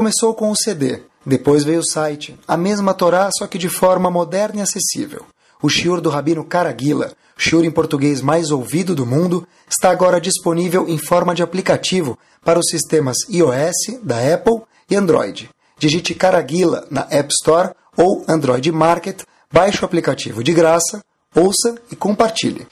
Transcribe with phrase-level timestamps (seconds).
[0.00, 4.10] Começou com o CD, depois veio o site, a mesma Torá, só que de forma
[4.10, 5.26] moderna e acessível.
[5.60, 10.88] O shiur do Rabino Caraguila, shiur em português mais ouvido do mundo, está agora disponível
[10.88, 15.50] em forma de aplicativo para os sistemas iOS, da Apple e Android.
[15.78, 19.20] Digite Caraguila na App Store ou Android Market,
[19.52, 21.04] baixe o aplicativo de graça,
[21.34, 22.66] ouça e compartilhe.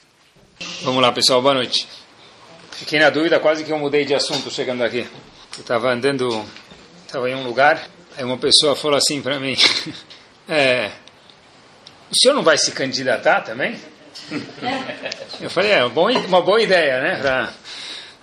[0.81, 1.87] Vamos lá, pessoal, boa noite.
[2.71, 5.07] Fiquei na dúvida, quase que eu mudei de assunto chegando aqui.
[5.57, 6.43] Eu estava andando,
[7.09, 9.57] estava em um lugar, aí uma pessoa falou assim para mim:
[10.47, 10.91] é,
[12.11, 13.79] O senhor não vai se candidatar também?
[15.41, 17.15] Eu falei: É, uma boa ideia, né?
[17.19, 17.47] Pra,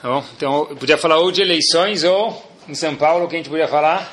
[0.00, 0.24] tá bom?
[0.36, 3.66] Então, eu podia falar ou de eleições ou em São Paulo, que a gente podia
[3.66, 4.12] falar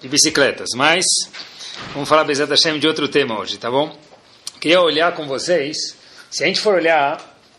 [0.00, 0.68] de bicicletas.
[0.76, 1.04] Mas
[1.92, 3.96] vamos falar, Bezat Hashem, de outro tema hoje, tá bom?
[4.60, 5.96] Queria olhar com vocês,
[6.30, 7.18] se a gente for olhar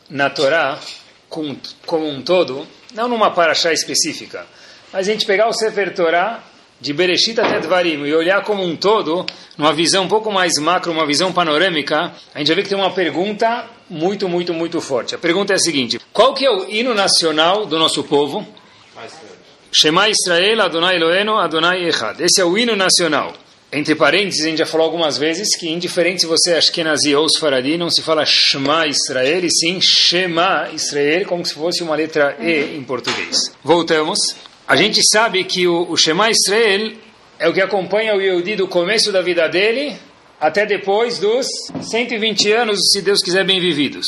[0.09, 0.79] na Torá
[1.27, 4.45] como, como um todo, não numa paraxá específica,
[4.93, 6.41] mas a gente pegar o Sefer Torá
[6.83, 9.25] de Bereshit até Dvarim e olhar como um todo,
[9.57, 12.77] numa visão um pouco mais macro, uma visão panorâmica, a gente vai ver que tem
[12.77, 15.15] uma pergunta muito, muito, muito forte.
[15.15, 18.45] A pergunta é a seguinte: qual que é o hino nacional do nosso povo?
[19.71, 22.19] Shema Israel, Adonai Eloeno, Adonai Echad.
[22.19, 23.33] Esse é o hino nacional.
[23.71, 27.25] Entre parênteses, a gente já falou algumas vezes que, indiferente se você é Ashkenazi ou
[27.27, 32.35] Sfaradi, não se fala Shema Israel, e sim Shema Israel, como se fosse uma letra
[32.39, 33.55] E em português.
[33.63, 34.19] Voltamos.
[34.67, 36.93] A gente sabe que o, o Shema Israel
[37.39, 39.97] é o que acompanha o Yehudi do começo da vida dele
[40.39, 41.47] até depois dos
[41.81, 44.05] 120 anos, se Deus quiser, bem vividos.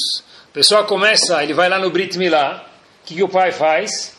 [0.50, 2.66] A pessoa começa, ele vai lá no Brit Milá,
[3.04, 4.16] o que, que o pai faz?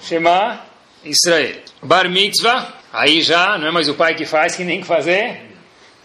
[0.00, 0.60] Shema
[1.04, 1.56] Israel.
[1.82, 5.40] Bar Mitzvah, Aí já não é mais o pai que faz, que nem que fazer,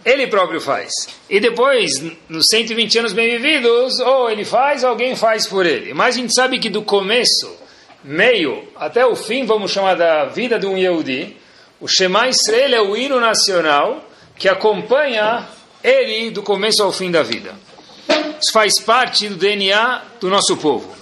[0.03, 0.89] ele próprio faz.
[1.29, 1.91] E depois,
[2.27, 5.93] nos 120 anos bem vividos, ou ele faz, ou alguém faz por ele.
[5.93, 7.55] Mas a gente sabe que do começo,
[8.03, 11.35] meio, até o fim, vamos chamar da vida de um Yehudi,
[11.79, 14.05] o Shema Israel é o hino nacional
[14.37, 15.47] que acompanha
[15.83, 17.53] ele do começo ao fim da vida.
[18.41, 20.93] Isso faz parte do DNA do nosso povo.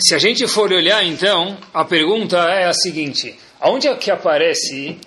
[0.00, 4.98] Se a gente for olhar, então, a pergunta é a seguinte: aonde é que aparece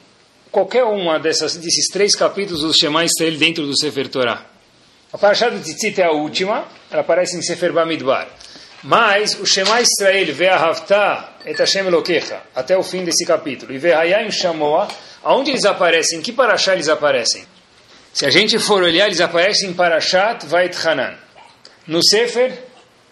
[0.52, 4.46] qualquer uma desses três capítulos do Shema Israel dentro do Sefer Torah.
[5.12, 8.28] A Parashat do Tzitzit é a última, ela aparece em Sefer Bamidbar.
[8.88, 11.86] Mas o Shema Israel, Ve'ahavta et Hashem
[12.54, 14.88] até o fim desse capítulo, e Ve'hayayim Shamoa,
[15.24, 16.20] aonde eles aparecem?
[16.20, 17.48] Em que Parashá eles aparecem?
[18.14, 21.16] Se a gente for olhar, eles aparecem em Parashat Vait Hanan,
[21.88, 22.60] no Sefer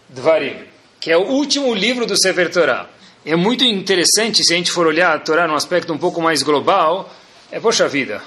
[0.10, 0.64] Dvarim,
[1.00, 2.88] que é o último livro do Sefer Torah.
[3.26, 6.44] É muito interessante se a gente for olhar a Torá num aspecto um pouco mais
[6.44, 7.10] global,
[7.52, 8.22] é, poxa vida,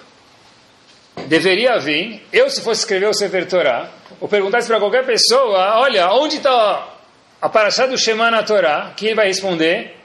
[1.28, 3.88] deveria vir, eu se fosse escrever o Sefer Torah,
[4.20, 6.95] ou perguntasse para qualquer pessoa, olha, onde está
[7.40, 8.92] a paraxá do Shema na Torá?
[8.96, 9.96] Que ele vai responder,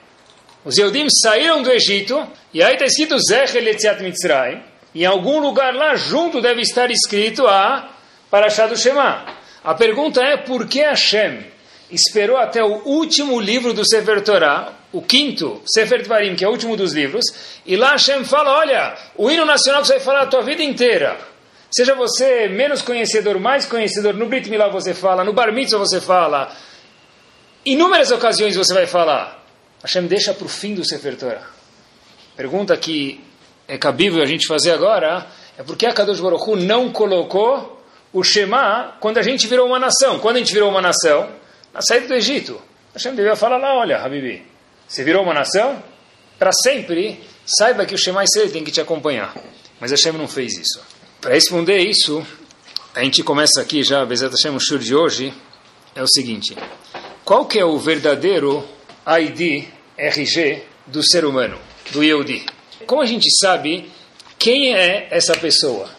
[0.63, 4.61] os Eudim saíram do Egito, e aí está escrito Zecher Letziat Mitzrayim,
[4.93, 7.89] em algum lugar lá junto deve estar escrito a
[8.29, 9.25] paraxá do Shema.
[9.63, 11.45] A pergunta é, por que Hashem
[11.89, 16.51] esperou até o último livro do Sefer Torah, o quinto, Sefer Dvarim, que é o
[16.51, 17.23] último dos livros,
[17.65, 20.63] e lá Hashem fala, olha, o hino nacional que você vai falar a tua vida
[20.63, 21.17] inteira.
[21.69, 26.01] Seja você menos conhecedor, mais conhecedor, no Brit Milá você fala, no Bar Mitzvah você
[26.01, 26.51] fala,
[27.65, 29.43] inúmeras ocasiões você vai falar.
[29.81, 31.47] Hashem deixa para o fim do Sefer Torah.
[32.35, 33.23] Pergunta que
[33.67, 35.27] é cabível a gente fazer agora,
[35.57, 37.81] é por que a Kadosh Baruch Hu não colocou
[38.13, 40.19] o Shema quando a gente virou uma nação?
[40.19, 41.29] Quando a gente virou uma nação?
[41.73, 42.61] Na saída do Egito.
[42.93, 44.43] Hashem devia falar lá, olha, Habibi,
[44.87, 45.81] você virou uma nação?
[46.37, 49.33] Para sempre, saiba que o Shema Israel tem que te acompanhar.
[49.79, 50.81] Mas Hashem não fez isso.
[51.21, 52.25] Para responder isso,
[52.93, 55.33] a gente começa aqui já, Bezat Hashem, o shur de hoje,
[55.95, 56.55] é o seguinte.
[57.23, 58.63] Qual que é o verdadeiro
[59.05, 59.65] ID,
[59.97, 61.57] RG, do ser humano,
[61.91, 62.45] do Yehudi?
[62.87, 63.89] Como a gente sabe
[64.39, 65.89] quem é essa pessoa?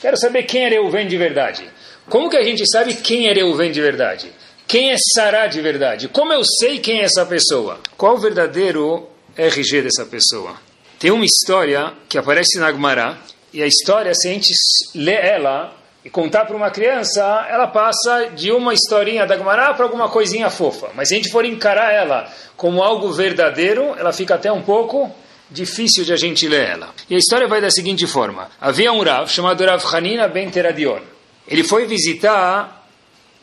[0.00, 1.68] Quero saber quem é Reuven de verdade.
[2.08, 4.32] Como que a gente sabe quem é Reuven de verdade?
[4.66, 6.08] Quem é Sará de verdade?
[6.08, 7.80] Como eu sei quem é essa pessoa?
[7.96, 10.56] Qual o verdadeiro RG dessa pessoa?
[10.98, 13.18] Tem uma história que aparece na Gemara,
[13.52, 14.52] e a história, se a gente
[14.94, 15.74] ler ela
[16.08, 20.48] e contar para uma criança, ela passa de uma historinha da Gemara para alguma coisinha
[20.48, 20.88] fofa.
[20.94, 25.14] Mas se a gente for encarar ela como algo verdadeiro, ela fica até um pouco
[25.50, 26.94] difícil de a gente ler ela.
[27.10, 28.50] E a história vai da seguinte forma.
[28.58, 31.00] Havia um Rav chamado Rav Hanina ben Teradion.
[31.46, 32.88] Ele foi visitar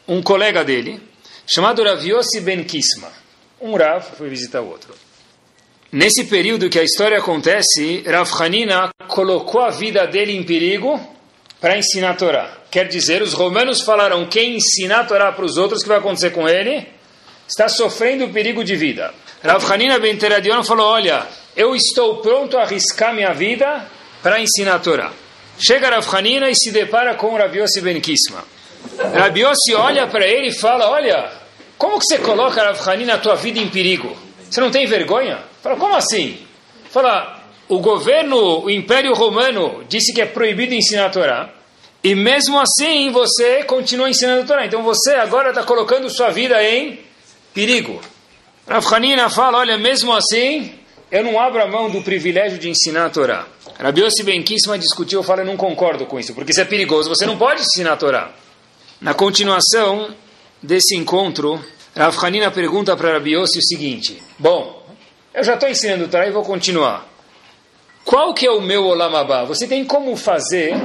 [0.08, 1.00] um colega dele,
[1.46, 3.10] chamado Rav Yossi Ben Kisma.
[3.62, 4.92] Um Rav foi visitar o outro.
[5.92, 11.14] Nesse período que a história acontece, Rav Hanina colocou a vida dele em perigo
[11.66, 12.48] para ensinar a Torá.
[12.70, 15.98] Quer dizer, os romanos falaram: quem ensinar a Torá para os outros, o que vai
[15.98, 16.88] acontecer com ele?
[17.48, 19.12] Está sofrendo perigo de vida.
[19.44, 21.26] Rav Hanina Ben Teradion falou: Olha,
[21.58, 23.84] eu estou pronto a arriscar minha vida
[24.22, 25.12] para ensinar a Torá.
[25.58, 28.44] Chega Rav Hanina e se depara com Rav Yossi Ben Kisma.
[29.00, 31.32] Rav Yossi olha para ele e fala, olha,
[31.80, 34.16] como que você coloca Rav Hanina a tua vida em perigo?
[34.48, 35.40] Você não tem vergonha?
[35.64, 36.46] Fala, como assim?
[36.92, 41.55] Fala, o governo, o Império Romano disse que é proibido ensinar a Torá.
[42.06, 44.64] E mesmo assim você continua ensinando a Torá.
[44.64, 47.00] Então você agora está colocando sua vida em
[47.52, 48.00] perigo.
[48.68, 50.72] Rav Hanina fala, olha, mesmo assim,
[51.12, 53.48] eu não abro a mão do privilégio de ensinar a Torá.
[53.80, 56.66] Rabi Yossi Ben Kisma discutiu, eu falo, eu não concordo com isso, porque isso é
[56.66, 58.32] perigoso, você não pode ensinar a Torá.
[59.02, 60.14] Na continuação
[60.62, 61.60] desse encontro,
[61.96, 64.88] Rav Hanina pergunta para Rabi Yossi o seguinte, bom,
[65.34, 67.10] eu já estou ensinando a Torá e vou continuar.
[68.04, 69.44] Qual que é o meu Olamabá?
[69.46, 70.76] Você tem como fazer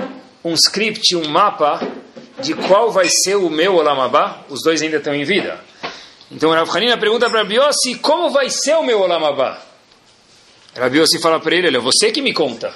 [0.44, 1.80] um script, um mapa
[2.40, 4.44] de qual vai ser o meu Olamabá?
[4.48, 5.60] Os dois ainda estão em vida.
[6.30, 9.60] Então Rav Hanina pergunta para Rabi Yossi, como vai ser o meu Olamabá?
[10.76, 12.72] Rabi Yossi fala para ele, olha, você que me conta.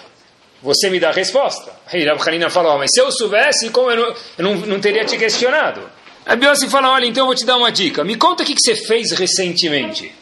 [0.60, 1.72] Você me dá a resposta.
[1.86, 4.80] Aí Rabi Hanina fala, oh, mas se eu soubesse, como eu não, eu não, não
[4.80, 5.88] teria te questionado.
[6.26, 8.02] Rabi Yossi fala, olha, então eu vou te dar uma dica.
[8.02, 10.12] Me conta o que, que você fez recentemente.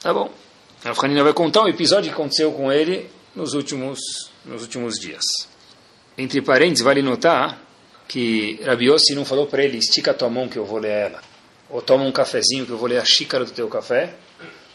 [0.00, 0.30] Tá bom.
[0.82, 4.00] Rabi Hanina vai contar um episódio que aconteceu com ele nos últimos,
[4.44, 5.24] nos últimos dias.
[6.16, 7.60] Entre parênteses, vale notar
[8.06, 10.90] que Rabi Yossi não falou para ele, estica a tua mão que eu vou ler
[10.90, 11.20] ela.
[11.68, 14.14] Ou toma um cafezinho que eu vou ler a xícara do teu café.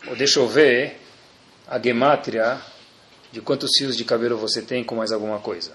[0.08, 1.00] Ou deixa eu ver
[1.68, 2.60] a gemátria
[3.32, 5.72] de quantos fios de cabelo você tem com mais alguma coisa.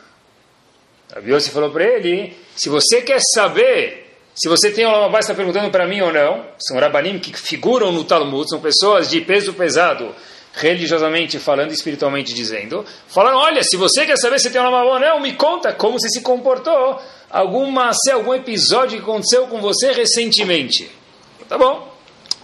[1.15, 5.35] A Yossi falou para ele, se você quer saber se você tem uma base, está
[5.35, 9.55] perguntando para mim ou não, são rabanim que figuram no Talmud, são pessoas de peso
[9.55, 10.13] pesado,
[10.55, 15.21] religiosamente falando, espiritualmente dizendo, falando, olha, se você quer saber se tem uma ou não,
[15.21, 20.91] me conta como você se comportou, alguma, se algum episódio que aconteceu com você recentemente.
[21.49, 21.93] Tá bom,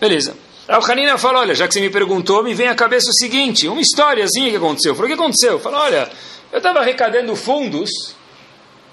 [0.01, 0.35] beleza.
[0.69, 3.67] Rav Hanina fala, olha, já que você me perguntou, me vem à cabeça o seguinte,
[3.69, 4.95] uma historiazinha que aconteceu.
[4.95, 5.59] Falou, o que aconteceu?
[5.59, 6.09] Falou, olha,
[6.53, 7.91] eu estava arrecadando fundos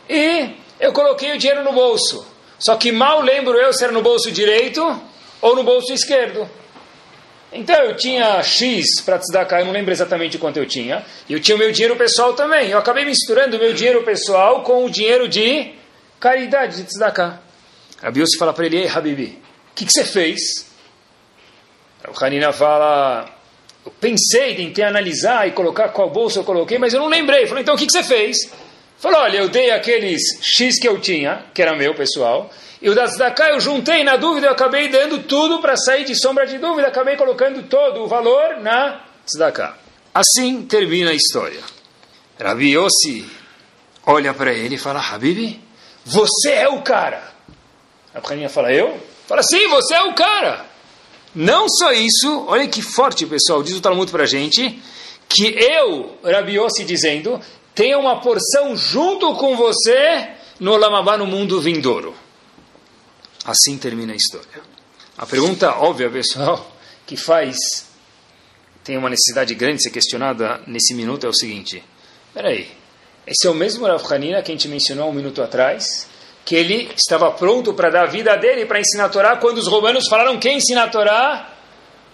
[0.10, 0.50] e
[0.80, 2.26] eu coloquei o dinheiro no bolso.
[2.60, 5.00] Só que mal lembro eu se era no bolso direito
[5.42, 6.50] ou no bolso esquerdo.
[7.52, 11.40] Então eu tinha X para tzedakah, eu não lembro exatamente quanto eu tinha, e eu
[11.40, 12.70] tinha o meu dinheiro pessoal também.
[12.70, 15.74] Eu acabei misturando o meu dinheiro pessoal com o dinheiro de
[16.20, 17.40] caridade, de tzedakah.
[18.02, 19.42] A Bios fala para ele, ei, Habibi,
[19.72, 20.68] o que, que você fez?
[22.08, 23.30] O Hanina fala,
[23.86, 27.48] eu pensei, tentei analisar e colocar qual bolsa eu coloquei, mas eu não lembrei.
[27.48, 28.38] Falei, então o que, que você fez?
[28.98, 32.50] Falou, olha, eu dei aqueles X que eu tinha, que era meu pessoal,
[32.82, 36.16] e o da Tzedakah eu juntei na dúvida, eu acabei dando tudo para sair de
[36.16, 39.76] sombra de dúvida, acabei colocando todo o valor na Tzedakah.
[40.14, 41.62] Assim termina a história.
[42.40, 43.26] Rabi Yossi
[44.06, 45.60] olha para ele e fala, Habibi,
[46.06, 47.22] você é o cara.
[48.14, 48.98] A Hanina fala, eu?
[49.28, 50.66] Fala, sim, você é o cara.
[51.36, 54.82] Não só isso, olha que forte, pessoal, diz o Talmud para a gente,
[55.28, 57.40] que eu, Rabi Yossi, dizendo,
[57.76, 60.30] tenho uma porção junto com você
[60.60, 62.16] no Lamabá, no mundo vindouro.
[63.48, 64.62] Assim termina a história.
[65.18, 66.70] A pergunta óbvia, pessoal,
[67.06, 67.58] que faz,
[68.84, 71.82] tem uma necessidade grande de ser questionada nesse minuto é o seguinte:
[72.34, 72.70] peraí,
[73.26, 76.08] esse é o mesmo Rav Hanina que a gente mencionou um minuto atrás?
[76.48, 79.68] que ele estava pronto para dar a vida dele para ensinar a Torá, quando os
[79.68, 81.54] romanos falaram quem ensina a Torá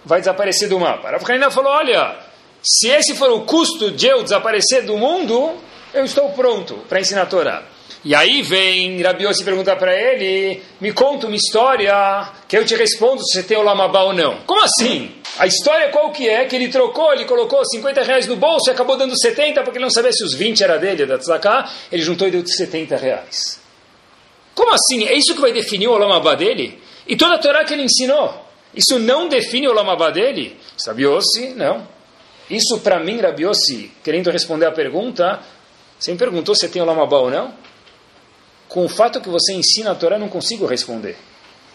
[0.04, 1.08] vai desaparecer do mapa.
[1.08, 2.18] Rav Hanina falou, olha,
[2.60, 5.54] se esse for o custo de eu desaparecer do mundo,
[5.94, 7.62] eu estou pronto para ensinar a Torá.
[8.04, 11.94] E aí vem Rabiose perguntar para ele, me conta uma história
[12.46, 14.42] que eu te respondo se você tem o Lamabá ou não.
[14.46, 15.10] Como assim?
[15.38, 16.44] A história qual que é?
[16.44, 19.84] Que ele trocou, ele colocou 50 reais no bolso e acabou dando 70 porque ele
[19.84, 23.58] não sabia se os 20 era dele, da Tzedakah, ele juntou e deu 70 reais.
[24.54, 25.06] Como assim?
[25.06, 26.78] É isso que vai definir o Olamabá dele?
[27.08, 28.44] E toda a Torá que ele ensinou?
[28.74, 30.58] Isso não define o Olamabá dele?
[30.86, 31.88] Rabiossi, não.
[32.50, 35.40] Isso para mim, Rabiossi, querendo responder a pergunta,
[35.98, 37.64] você me perguntou se tem Olamabá ou não?
[38.74, 41.16] Com o fato que você ensina a Torá, não consigo responder.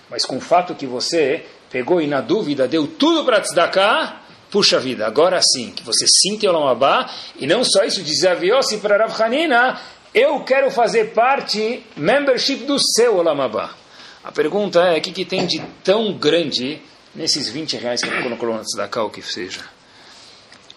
[0.10, 4.82] Mas com o fato que você pegou e na dúvida deu tudo para tzedakah, puxa
[4.82, 9.22] vida, agora sim, que você sim tem Olamabá, e não só isso, Rabiossi para Rav
[9.22, 9.80] Hanina,
[10.14, 13.76] eu quero fazer parte, membership do seu Olamabá.
[14.22, 16.82] A pergunta é, o que, que tem de tão grande
[17.16, 19.62] nesses 20 reais que ele colocou na Tzedakah, o que seja?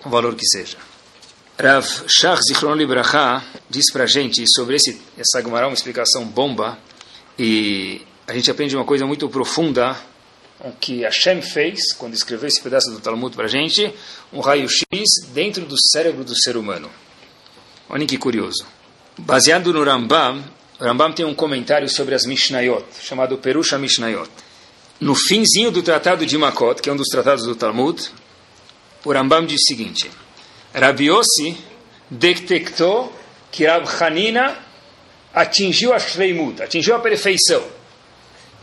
[0.04, 0.91] O valor que seja.
[1.58, 6.78] Rav Shach Zichron Libraha diz para a gente sobre esse, essa Gemara, uma explicação bomba,
[7.38, 9.96] e a gente aprende uma coisa muito profunda,
[10.80, 13.92] que Hashem fez quando escreveu esse pedaço do Talmud para a gente,
[14.32, 14.84] um raio-x
[15.34, 16.90] dentro do cérebro do ser humano.
[17.88, 18.64] Olhem que curioso.
[19.18, 20.42] Baseado no Rambam,
[20.80, 24.30] o Rambam tem um comentário sobre as Mishnayot, chamado Perusha Mishnayot.
[24.98, 28.10] No finzinho do tratado de Makot, que é um dos tratados do Talmud,
[29.04, 30.10] o Rambam diz o seguinte:
[30.74, 31.56] Rabi Yossi
[32.10, 33.12] detectou
[33.50, 34.56] que Rav Hanina
[35.34, 37.62] atingiu a Shleimut, atingiu a perfeição.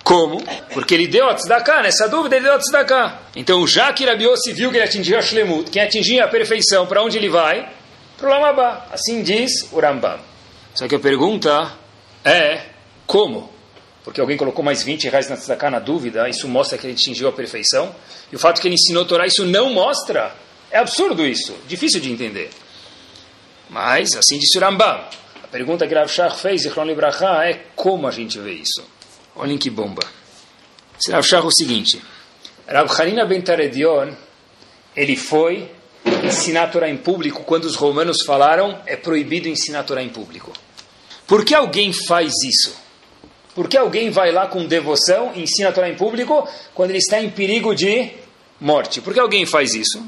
[0.03, 0.41] Como?
[0.73, 3.19] Porque ele deu a tzedakah, nessa dúvida ele deu a tzedakah.
[3.35, 6.87] Então, já que Rabi Yossi viu que ele atingiu a Shlemut, quem atingiu a perfeição,
[6.87, 7.69] para onde ele vai?
[8.17, 8.87] Para o Lamabá.
[8.91, 10.19] Assim diz o Rambam.
[10.73, 11.71] Só que a pergunta
[12.23, 12.61] é,
[13.05, 13.51] como?
[14.03, 17.27] Porque alguém colocou mais 20 reais na tzedakah na dúvida, isso mostra que ele atingiu
[17.27, 17.93] a perfeição.
[18.31, 20.33] E o fato que ele ensinou Torá, isso não mostra.
[20.71, 22.49] É absurdo isso, difícil de entender.
[23.69, 25.03] Mas, assim disse o Rambam.
[25.43, 28.83] A pergunta que Rav Shach fez, Zichron Libraha, é como a gente vê isso.
[29.35, 30.03] Olhem que bomba.
[30.99, 32.01] Se Rav Shach o seguinte,
[32.67, 34.13] Rav Hanina ben Taredion,
[34.95, 35.71] ele foi
[36.23, 40.09] ensinar a Torá em público quando os romanos falaram é proibido ensinar a Torá em
[40.09, 40.53] público.
[41.25, 42.75] Por que alguém faz isso?
[43.55, 46.99] Por que alguém vai lá com devoção e ensina a Torá em público quando ele
[46.99, 48.11] está em perigo de
[48.59, 49.01] morte?
[49.01, 50.03] Por que alguém faz isso?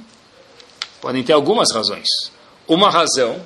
[1.01, 2.07] Podem ter algumas razões.
[2.67, 3.43] Uma razão,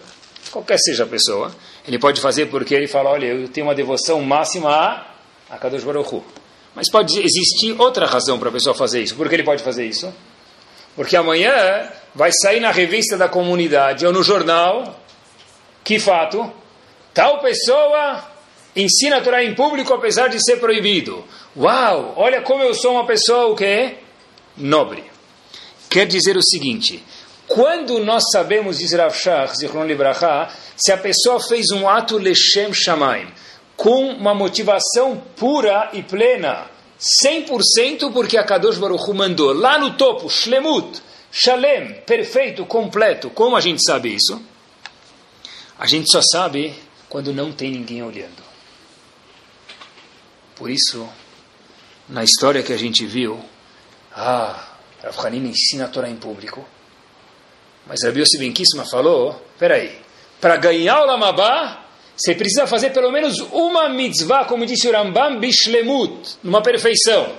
[0.51, 1.55] qualquer seja a pessoa,
[1.87, 5.15] ele pode fazer porque ele fala, olha, eu tenho uma devoção máxima a
[5.49, 6.23] a Baruch Hu.
[6.73, 9.15] Mas pode existir outra razão para a pessoa fazer isso.
[9.15, 10.13] Por que ele pode fazer isso?
[10.95, 14.99] Porque amanhã vai sair na revista da comunidade ou no jornal,
[15.83, 16.51] que fato,
[17.13, 18.25] tal pessoa
[18.75, 21.23] ensina a Torá em público apesar de ser proibido.
[21.55, 23.95] Uau, olha como eu sou uma pessoa o que
[24.57, 25.03] nobre.
[25.89, 27.01] Quer dizer o seguinte,
[27.47, 32.73] quando nós sabemos, diz Rav Shach, Zichron Libraha, se a pessoa fez um ato Leshem
[32.73, 33.27] Shamaim,
[33.75, 36.69] com uma motivação pura e plena,
[37.23, 39.53] 100% porque a Kadosh Baruch Hu mandou.
[39.53, 43.29] Lá no topo, Shlemut, Shalem, perfeito, completo.
[43.29, 44.41] Como a gente sabe isso?
[45.77, 46.73] A gente só sabe
[47.09, 48.41] quando não tem ninguém olhando.
[50.55, 51.07] Por isso,
[52.07, 53.43] na história que a gente viu,
[54.15, 54.69] ah,
[55.03, 56.65] Rav Hanina ensina a Torá em público.
[57.87, 59.97] Mas Rabi Yossi Ben Kisma falou, peraí,
[60.41, 65.39] para ganhar o Lamabá, você precisa fazer pelo menos uma mitzvah, como disse o Rambam,
[65.39, 67.33] bishlemut, numa perfeição.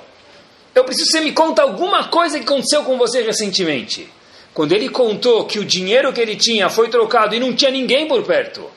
[0.74, 4.08] Eu preciso que você me conta alguma coisa que aconteceu com você recentemente.
[4.52, 8.06] Quando ele contou que o dinheiro que ele tinha foi trocado e não tinha ninguém
[8.06, 8.70] por perto,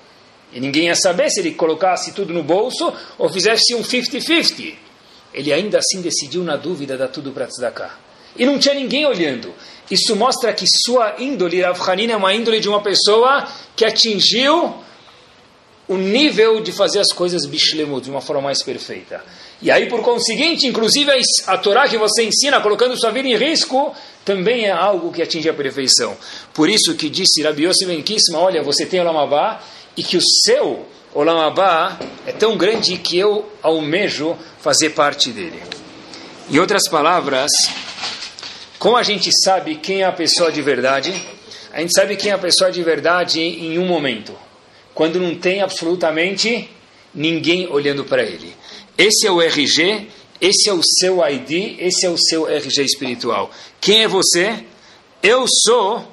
[0.52, 4.74] e ninguém ia saber se ele colocasse tudo no bolso ou fizesse um 50-50,
[5.34, 7.98] ele ainda assim decidiu na dúvida dar tudo para tzedakah.
[8.38, 9.54] E não tinha ninguém olhando.
[9.90, 14.76] Isso mostra que sua índole, Rav Hanina, é uma índole de uma pessoa que atingiu
[15.88, 19.24] o nível de fazer as coisas bishlemut, de uma forma mais perfeita.
[19.60, 21.12] E aí, por conseguinte, inclusive
[21.48, 25.50] a Torá que você ensina, colocando sua vida em risco, também é algo que atinge
[25.50, 26.16] a perfeição.
[26.54, 28.04] Por isso que disse Rabi Yossi Ben
[28.36, 29.62] olha, você tem o Lamabá,
[29.98, 35.60] e que o seu Olamabá é tão grande que eu almejo fazer parte dele.
[36.52, 37.50] Em outras palavras,
[38.80, 41.14] como a gente sabe quem é a pessoa de verdade?
[41.72, 44.34] A gente sabe quem é a pessoa de verdade em um momento
[45.00, 46.70] quando não tem absolutamente
[47.16, 48.54] ninguém olhando para ele.
[48.98, 50.08] Esse é o RG,
[50.42, 53.50] esse é o seu ID, esse é o seu RG espiritual.
[53.80, 54.64] Quem é você?
[55.24, 56.06] Eu sou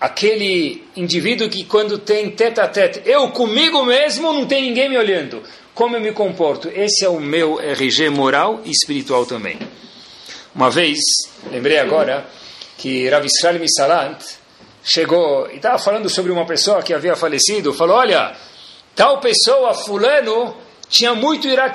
[0.00, 4.98] aquele indivíduo que quando tem tete a tete, eu comigo mesmo, não tem ninguém me
[4.98, 5.40] olhando.
[5.72, 6.68] Como eu me comporto?
[6.68, 9.56] Esse é o meu RG moral e espiritual também.
[10.54, 10.98] Uma vez,
[11.50, 12.26] lembrei agora
[12.76, 14.18] que Rav Israel Misalant,
[14.84, 18.36] chegou e estava falando sobre uma pessoa que havia falecido, falou, olha,
[18.94, 20.56] tal pessoa, fulano,
[20.88, 21.72] tinha muito irat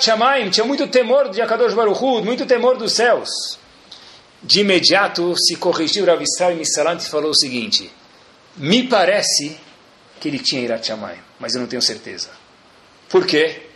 [0.52, 3.30] tinha muito temor de Akadosh Baruch Hu, muito temor dos céus.
[4.44, 7.92] De imediato se corrigiu Rav Israel Misalant e falou o seguinte,
[8.56, 9.58] me parece
[10.20, 10.90] que ele tinha irat
[11.40, 12.30] mas eu não tenho certeza.
[13.10, 13.67] Por quê?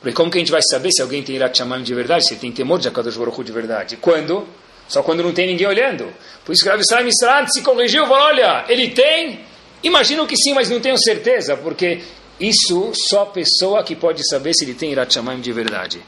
[0.00, 2.34] Porque como que a gente vai saber se alguém tem irat shamayim de verdade, se
[2.34, 3.96] ele tem temor de Akadosh Baruch de verdade?
[3.96, 4.46] Quando?
[4.86, 6.12] Só quando não tem ninguém olhando.
[6.44, 9.40] Por isso que Rav Israel Misrad se corrigiu e falou, olha, ele tem,
[9.82, 12.00] imagino que sim, mas não tenho certeza, porque
[12.40, 15.98] isso só pessoa que pode saber se ele tem Irat Shamayim de verdade.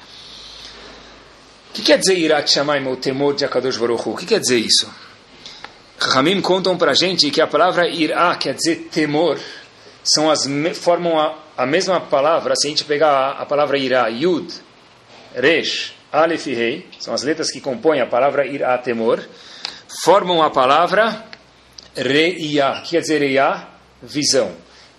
[1.70, 4.08] O que quer dizer Irat Shamayim, o temor de Akadosh Baruch?
[4.08, 4.88] O que quer dizer isso?
[6.00, 9.38] Ramim contam para gente que a palavra Irá quer dizer temor,
[10.02, 14.50] são as, formam a, a mesma palavra, se a gente pegar a, palavra Irá, Yud,
[15.34, 19.22] Resh, Aleph e Rei, são as letras que compõem a palavra Irá temor,
[20.02, 21.22] formam a palavra
[21.94, 23.68] Reia, que quer dizer Reia,
[24.02, 24.52] visão.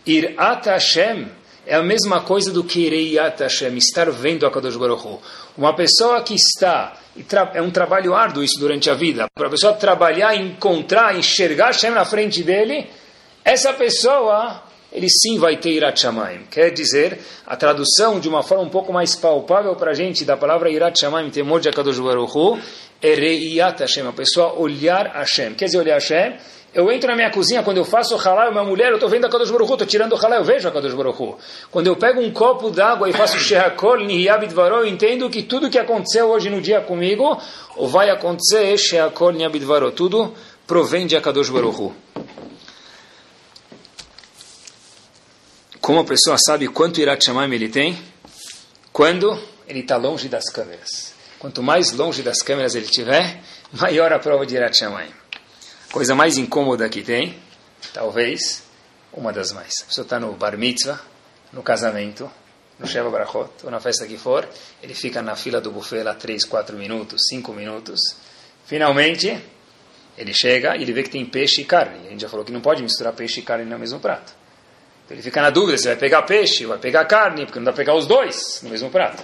[0.05, 1.31] Irat Hashem
[1.65, 5.19] é a mesma coisa do que Reiat Hashem, estar vendo a Kadosh Baruch Hu.
[5.57, 6.95] Uma pessoa que está,
[7.55, 11.89] é um trabalho árduo isso durante a vida, para a pessoa trabalhar, encontrar, enxergar Hashem
[11.89, 12.87] na frente dele,
[13.43, 16.45] essa pessoa ele sim vai ter Irat Shamayim.
[16.49, 20.35] Quer dizer, a tradução de uma forma um pouco mais palpável para a gente da
[20.35, 22.59] palavra Irat Shamayim, temor de Akadosh Baruch Hu,
[23.01, 25.53] é Reiyat Hashem, a pessoa olhar Hashem.
[25.53, 26.35] Quer dizer, olhar Hashem?
[26.73, 29.29] Eu entro na minha cozinha, quando eu faço halal, minha mulher, eu estou vendo a
[29.29, 31.35] Kadosh Baruch estou tirando o halal, eu vejo a Kadosh Baruch
[31.69, 35.69] Quando eu pego um copo d'água e faço shehakol, nihiyabit varo, eu entendo que tudo
[35.69, 37.37] que aconteceu hoje no dia comigo,
[37.75, 40.33] ou vai acontecer, shehakol, nihiyabit varo, tudo
[40.65, 41.91] provém de Akadosh Baruch
[45.81, 47.99] Como a pessoa sabe quanto Irat Shamayim ele tem?
[48.93, 49.35] Quando
[49.67, 51.15] ele está longe das câmeras.
[51.39, 53.41] Quanto mais longe das câmeras ele estiver,
[53.73, 55.11] maior a prova de Irat Shamayim.
[55.91, 57.35] Coisa mais incômoda que tem,
[57.91, 58.61] talvez,
[59.11, 59.73] uma das mais.
[59.81, 61.01] A pessoa está no bar mitzvah,
[61.51, 62.29] no casamento,
[62.77, 64.47] no Sheva Brachot, ou na festa que for,
[64.83, 67.99] ele fica na fila do buffet lá 3, 4 minutos, 5 minutos.
[68.67, 69.35] Finalmente,
[70.15, 72.05] ele chega e ele vê que tem peixe e carne.
[72.05, 74.40] A gente já falou que não pode misturar peixe e carne no mesmo prato.
[75.11, 77.83] Ele fica na dúvida se vai pegar peixe vai pegar carne, porque não dá para
[77.83, 79.23] pegar os dois no mesmo prato.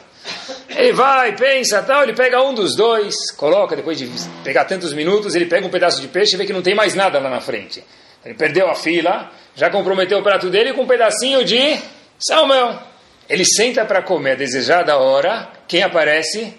[0.69, 4.09] Ele vai, pensa, tal, ele pega um dos dois, coloca, depois de
[4.43, 6.93] pegar tantos minutos, ele pega um pedaço de peixe e vê que não tem mais
[6.93, 7.83] nada lá na frente.
[8.25, 11.79] Ele perdeu a fila, já comprometeu o prato dele com um pedacinho de
[12.19, 12.81] salmão.
[13.29, 16.53] Ele senta para comer a desejada hora, quem aparece?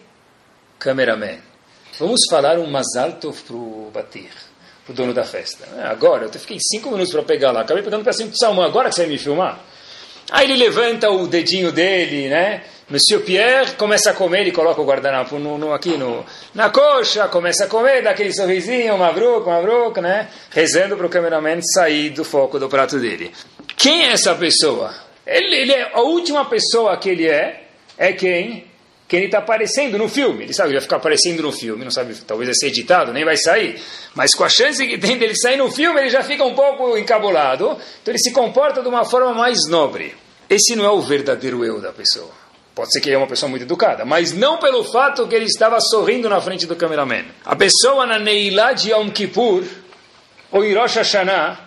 [0.79, 1.39] Cameraman.
[1.99, 4.31] Vamos falar um mazal tov para o Batir,
[4.89, 5.67] o dono da festa.
[5.85, 8.89] Agora, eu fiquei cinco minutos para pegar lá, acabei pegando um pedacinho de salmão, agora
[8.89, 9.61] que você vai me filmar?
[10.31, 12.63] Aí ele levanta o dedinho dele, né?
[12.91, 17.29] Monsieur Pierre começa a comer e coloca o guardanapo no, no, aqui no, na coxa,
[17.29, 20.29] começa a comer, dá aquele sorrisinho, mavruk, mavruk, né?
[20.51, 23.31] Rezando para o cameraman sair do foco do prato dele.
[23.77, 24.95] Quem é essa pessoa?
[25.27, 27.65] Ele, ele é a última pessoa que ele é,
[27.99, 28.68] é quem?
[29.09, 30.45] Quem ele está aparecendo no filme.
[30.45, 33.25] Ele sabe, ele vai ficar aparecendo no filme, não sabe, talvez vai ser editado, nem
[33.25, 33.81] vai sair.
[34.15, 36.97] Mas com a chance que tem dele sair no filme, ele já fica um pouco
[36.99, 37.79] encabulado.
[38.03, 40.15] Então ele se comporta de uma forma mais nobre.
[40.51, 42.31] Esse não é o verdadeiro eu da pessoa.
[42.75, 45.47] Pode ser que ele é uma pessoa muito educada, mas não pelo fato que ele
[45.47, 47.25] estava sorrindo na frente do cameraman.
[47.45, 49.65] A pessoa na Neilá de Yom Kippur,
[50.53, 51.59] ou em Rosh Hashanah,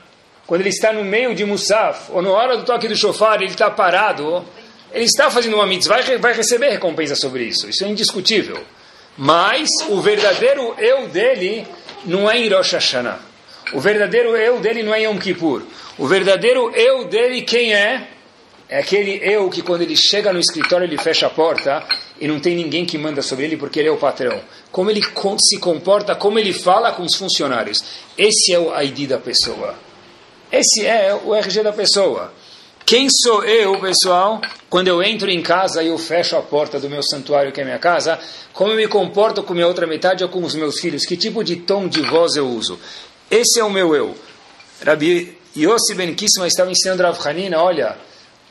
[0.48, 3.52] quando ele está no meio de Musaf, ou na hora do toque do shofar, ele
[3.52, 4.46] está parado,
[4.94, 7.70] ele está fazendo uma mitzvah e vai receber recompensa sobre isso.
[7.70, 8.62] Isso é indiscutível.
[9.18, 11.66] Mas o verdadeiro eu dele
[12.06, 13.20] não é em Rosh Hashanah.
[13.74, 15.64] O verdadeiro eu dele não é em Yom Kippur.
[15.98, 18.08] O verdadeiro eu dele quem é?
[18.68, 21.84] É aquele eu que quando ele chega no escritório ele fecha a porta
[22.20, 24.42] e não tem ninguém que manda sobre ele porque ele é o patrão.
[24.72, 25.02] Como ele
[25.40, 27.84] se comporta, como ele fala com os funcionários.
[28.18, 29.76] Esse é o ID da pessoa.
[30.52, 32.34] Esse é o RG da pessoa.
[32.92, 34.42] Quem sou eu, pessoal?
[34.70, 37.64] Quando eu entro em casa e eu fecho a porta do meu santuário, que é
[37.64, 38.20] minha casa,
[38.52, 41.06] como eu me comporto com minha outra metade ou com os meus filhos?
[41.06, 42.78] Que tipo de tom de voz eu uso?
[43.30, 44.14] Esse é o meu eu.
[44.86, 47.96] Rabi Yossi Ben Kisma estava ensinando Rav Hanina, olha,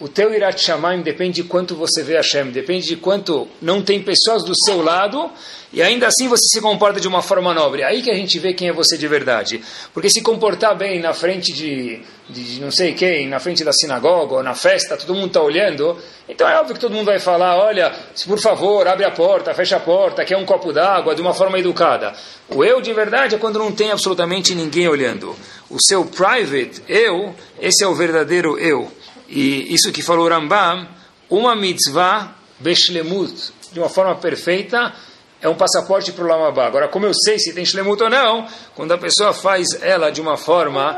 [0.00, 4.02] o teu Irat Shamayim depende de quanto você vê Hashem, depende de quanto não tem
[4.02, 5.30] pessoas do seu lado
[5.70, 7.84] e ainda assim você se comporta de uma forma nobre.
[7.84, 9.62] Aí que a gente vê quem é você de verdade.
[9.92, 14.36] Porque se comportar bem na frente de, de não sei quem, na frente da sinagoga
[14.36, 17.58] ou na festa, todo mundo está olhando, então é óbvio que todo mundo vai falar:
[17.58, 17.92] olha,
[18.26, 21.58] por favor, abre a porta, fecha a porta, quer um copo d'água, de uma forma
[21.58, 22.14] educada.
[22.48, 25.36] O eu de verdade é quando não tem absolutamente ninguém olhando.
[25.68, 28.90] O seu private eu, esse é o verdadeiro eu.
[29.30, 30.88] E isso que falou Rambam,
[31.30, 34.92] uma mitzvah beshlemut, de uma forma perfeita,
[35.40, 36.66] é um passaporte para o Lamabá.
[36.66, 40.20] Agora, como eu sei se tem shlemut ou não, quando a pessoa faz ela de
[40.20, 40.96] uma forma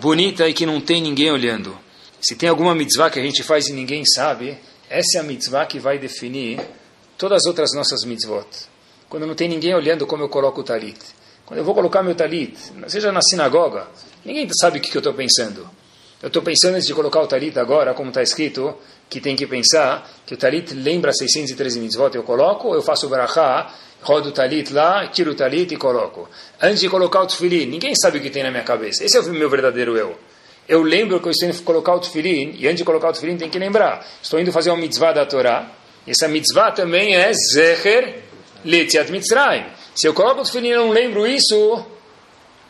[0.00, 1.76] bonita e que não tem ninguém olhando.
[2.20, 5.64] Se tem alguma mitzvah que a gente faz e ninguém sabe, essa é a mitzvah
[5.64, 6.60] que vai definir
[7.16, 8.46] todas as outras nossas mitzvot.
[9.08, 10.98] Quando não tem ninguém olhando como eu coloco o talit.
[11.46, 13.88] Quando eu vou colocar meu talit, seja na sinagoga,
[14.24, 15.68] ninguém sabe o que eu estou pensando.
[16.22, 18.76] Eu estou pensando antes de colocar o talit agora, como está escrito,
[19.08, 23.08] que tem que pensar que o talit lembra 613 mitzvot, eu coloco, eu faço o
[23.08, 26.28] brachá, rodo o talit lá, tiro o talit e coloco.
[26.60, 29.02] Antes de colocar o tefilim, ninguém sabe o que tem na minha cabeça.
[29.02, 30.14] Esse é o meu verdadeiro eu.
[30.68, 33.38] Eu lembro que eu estou indo colocar o tefilim, e antes de colocar o tefilim
[33.38, 34.06] tem que lembrar.
[34.22, 35.72] Estou indo fazer uma mitzvah da Torá,
[36.06, 38.24] essa mitzvah também é Zecher
[38.62, 39.64] Letziat Mitzrayim.
[39.94, 41.82] Se eu coloco o tefilim e não lembro isso,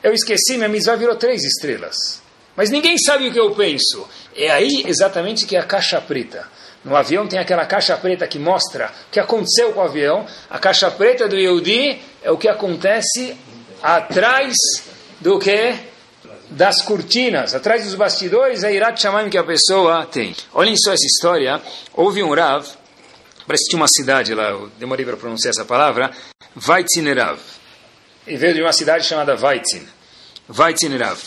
[0.04, 2.29] eu esqueci, minha mitzvah virou três estrelas.
[2.56, 4.06] Mas ninguém sabe o que eu penso.
[4.36, 6.46] É aí exatamente que é a caixa preta.
[6.84, 10.26] No avião tem aquela caixa preta que mostra o que aconteceu com o avião.
[10.48, 13.36] A caixa preta do Yehudi é o que acontece
[13.82, 14.54] atrás
[15.20, 15.74] do que?
[16.50, 20.34] Das cortinas, atrás dos bastidores, é Irat Shamayim que a pessoa tem.
[20.52, 21.62] Olhem só essa história.
[21.94, 22.66] Houve um Rav,
[23.46, 26.10] parece que tinha uma cidade lá, eu demorei para pronunciar essa palavra,
[26.56, 27.38] Vaitzinerav.
[28.26, 29.86] Ele veio de uma cidade chamada Vaitzin.
[30.48, 31.20] Vaitzinerav.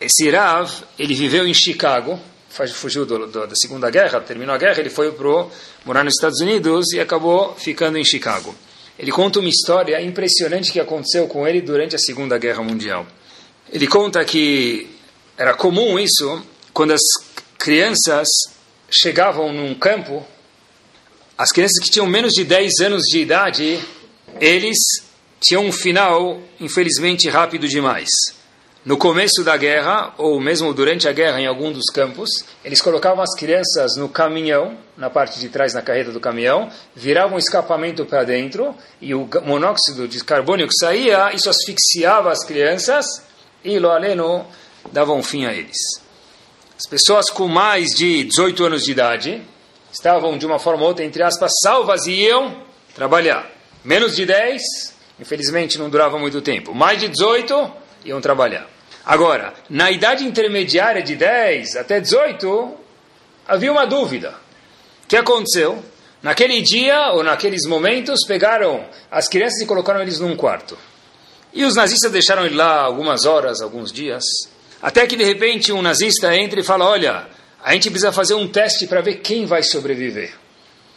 [0.00, 2.18] Esse Rav, ele viveu em Chicago,
[2.72, 5.46] fugiu do, do, da Segunda Guerra, terminou a guerra, ele foi para
[5.84, 8.54] morar nos Estados Unidos e acabou ficando em Chicago.
[8.98, 13.06] Ele conta uma história impressionante que aconteceu com ele durante a Segunda Guerra Mundial.
[13.70, 14.88] Ele conta que
[15.36, 17.02] era comum isso quando as
[17.58, 18.26] crianças
[18.90, 20.26] chegavam num campo,
[21.36, 23.78] as crianças que tinham menos de 10 anos de idade,
[24.40, 24.76] eles
[25.40, 28.08] tinham um final, infelizmente, rápido demais.
[28.82, 32.30] No começo da guerra, ou mesmo durante a guerra em algum dos campos,
[32.64, 37.36] eles colocavam as crianças no caminhão, na parte de trás, na carreta do caminhão, viravam
[37.36, 43.04] o escapamento para dentro, e o monóxido de carbono que saía, isso asfixiava as crianças,
[43.62, 44.46] e lo aleno
[44.90, 45.76] dava um fim a eles.
[46.78, 49.42] As pessoas com mais de 18 anos de idade
[49.92, 52.56] estavam, de uma forma ou outra, entre aspas, salvas e iam
[52.94, 53.46] trabalhar.
[53.84, 54.62] Menos de 10,
[55.20, 56.74] infelizmente não durava muito tempo.
[56.74, 58.66] Mais de 18, iam trabalhar.
[59.04, 62.74] Agora, na idade intermediária de 10 até 18,
[63.46, 64.34] havia uma dúvida.
[65.04, 65.82] O que aconteceu?
[66.22, 70.76] Naquele dia, ou naqueles momentos, pegaram as crianças e colocaram eles num quarto.
[71.52, 74.22] E os nazistas deixaram ele lá algumas horas, alguns dias,
[74.82, 77.26] até que de repente um nazista entra e fala: Olha,
[77.62, 80.32] a gente precisa fazer um teste para ver quem vai sobreviver.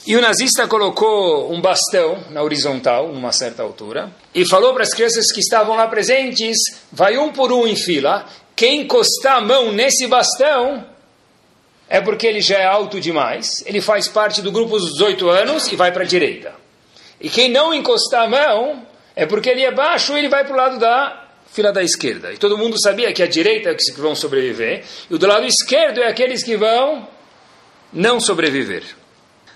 [0.06, 4.94] E o nazista colocou um bastão na horizontal, numa certa altura, e falou para as
[4.94, 6.58] crianças que estavam lá presentes:
[6.92, 8.26] vai um por um em fila.
[8.54, 10.86] Quem encostar a mão nesse bastão
[11.88, 15.72] é porque ele já é alto demais, ele faz parte do grupo dos 18 anos
[15.72, 16.54] e vai para a direita.
[17.20, 18.86] E quem não encostar a mão
[19.16, 22.34] é porque ele é baixo e ele vai para o lado da fila da esquerda.
[22.34, 25.46] E todo mundo sabia que a direita é que vão sobreviver, e o do lado
[25.46, 27.08] esquerdo é aqueles que vão
[27.94, 28.84] não sobreviver.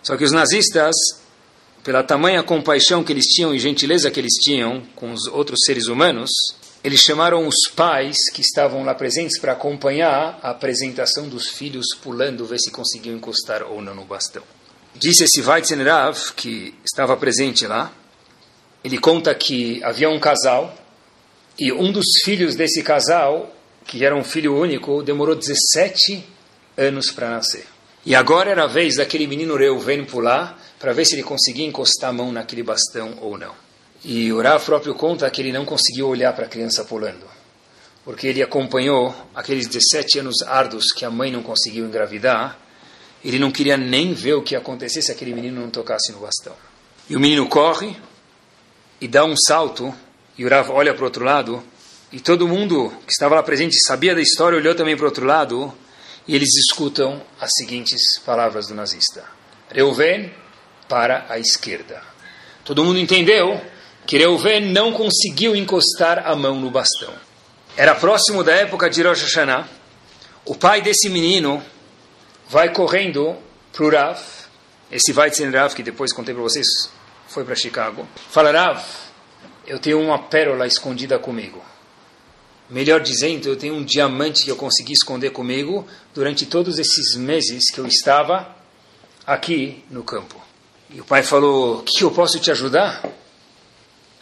[0.07, 0.95] Só que os nazistas,
[1.83, 5.87] pela tamanha compaixão que eles tinham e gentileza que eles tinham com os outros seres
[5.87, 6.29] humanos,
[6.81, 12.45] eles chamaram os pais que estavam lá presentes para acompanhar a apresentação dos filhos pulando,
[12.45, 14.43] ver se conseguiam encostar ou não no bastão.
[14.95, 17.91] Disse esse Weizen Rav, que estava presente lá,
[18.85, 20.73] ele conta que havia um casal
[21.59, 23.53] e um dos filhos desse casal,
[23.85, 26.23] que era um filho único, demorou 17
[26.77, 27.65] anos para nascer.
[28.07, 32.09] E agora era a vez daquele menino Reuven pular para ver se ele conseguia encostar
[32.09, 33.53] a mão naquele bastão ou não.
[34.01, 37.25] E o Rav próprio conta que ele não conseguiu olhar para a criança pulando,
[38.05, 42.57] porque ele acompanhou aqueles 17 anos árduos que a mãe não conseguiu engravidar.
[43.25, 46.19] Ele não queria nem ver o que ia acontecer se aquele menino não tocasse no
[46.19, 46.53] bastão.
[47.09, 47.93] E o menino corre
[49.01, 49.93] e dá um salto,
[50.37, 51.61] e o Rav olha para o outro lado,
[52.13, 55.25] e todo mundo que estava lá presente sabia da história, olhou também para o outro
[55.25, 55.73] lado,
[56.27, 59.23] e eles escutam as seguintes palavras do nazista:
[59.69, 60.33] Reuven
[60.87, 62.01] para a esquerda.
[62.63, 63.61] Todo mundo entendeu
[64.05, 67.13] que Reuven não conseguiu encostar a mão no bastão.
[67.75, 69.67] Era próximo da época de Rosh Hashanah.
[70.45, 71.63] O pai desse menino
[72.49, 73.35] vai correndo
[73.71, 74.19] para o Rav,
[74.91, 76.65] esse Weizen Rav, que depois contei para vocês,
[77.27, 78.07] foi para Chicago.
[78.29, 78.83] Fala, Rav,
[79.67, 81.63] eu tenho uma pérola escondida comigo.
[82.69, 87.71] Melhor dizendo, eu tenho um diamante que eu consegui esconder comigo durante todos esses meses
[87.71, 88.55] que eu estava
[89.25, 90.35] aqui no campo.
[90.89, 93.03] E o pai falou: Que eu posso te ajudar?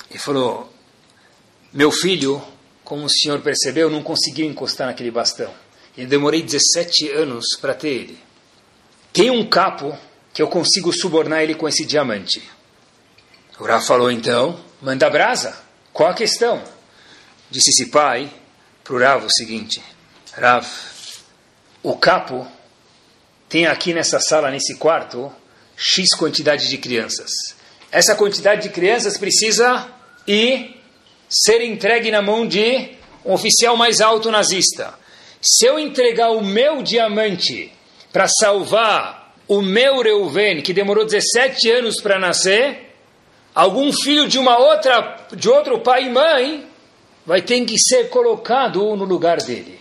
[0.10, 0.72] Ele falou:
[1.74, 2.42] Meu filho,
[2.84, 5.52] como o senhor percebeu, não conseguiu encostar naquele bastão.
[5.98, 8.20] Eu demorei 17 anos para ter ele.
[9.12, 9.98] Tem um capo
[10.34, 12.44] que eu consigo subornar ele com esse diamante.
[13.60, 15.58] O Rav falou então: Manda brasa.
[15.92, 16.75] Qual a questão?
[17.56, 18.30] Disse esse pai
[18.84, 19.82] para o Rav o seguinte:
[20.34, 20.68] Rav,
[21.82, 22.46] o capo
[23.48, 25.32] tem aqui nessa sala, nesse quarto,
[25.78, 27.32] X quantidade de crianças.
[27.90, 29.88] Essa quantidade de crianças precisa
[30.28, 30.82] ir
[31.30, 34.94] ser entregue na mão de um oficial mais alto nazista.
[35.42, 37.72] Se eu entregar o meu diamante
[38.12, 42.94] para salvar o meu Reuven, que demorou 17 anos para nascer,
[43.54, 46.75] algum filho de uma outra de outro pai e mãe
[47.26, 49.80] vai ter que ser colocado no lugar dele.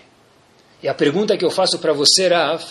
[0.83, 2.63] E a pergunta que eu faço para você, Rav,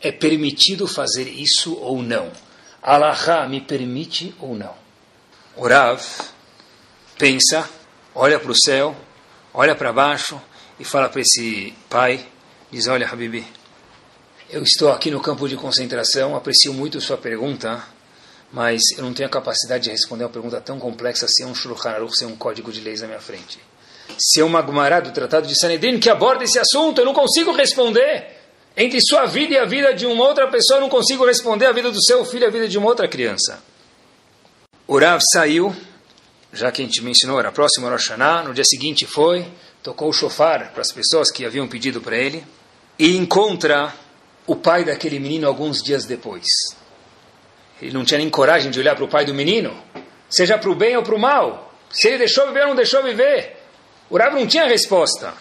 [0.00, 2.30] é permitido fazer isso ou não?
[2.82, 4.74] Allah me permite ou não?
[5.56, 6.02] O Rav
[7.18, 7.68] pensa,
[8.14, 8.96] olha para o céu,
[9.54, 10.40] olha para baixo
[10.80, 12.26] e fala para esse pai,
[12.70, 13.46] diz, olha Habibi,
[14.50, 17.82] eu estou aqui no campo de concentração, aprecio muito sua pergunta,
[18.52, 21.90] mas eu não tenho a capacidade de responder uma pergunta tão complexa sem um Shulchan
[21.90, 23.58] Aruch, sem um código de leis na minha frente
[24.18, 27.52] se é uma Gemara do Tratado de Sanedrin que aborda esse assunto, eu não consigo
[27.52, 28.40] responder.
[28.76, 31.72] Entre sua vida e a vida de uma outra pessoa, eu não consigo responder a
[31.72, 33.62] vida do seu filho e a vida de uma outra criança.
[34.86, 35.74] O Rav saiu,
[36.52, 39.46] já que a gente mencionou, era próximo ao Rosh Hashanah, no dia seguinte foi,
[39.82, 42.44] tocou o shofar para as pessoas que haviam pedido para ele,
[42.98, 43.92] e encontra
[44.46, 46.46] o pai daquele menino alguns dias depois.
[47.80, 49.76] Ele não tinha nem coragem de olhar para o pai do menino,
[50.30, 51.74] seja para o bem ou para o mal.
[51.90, 53.61] Se ele deixou viver ou não deixou viver.
[54.12, 55.32] O Rav não tinha resposta.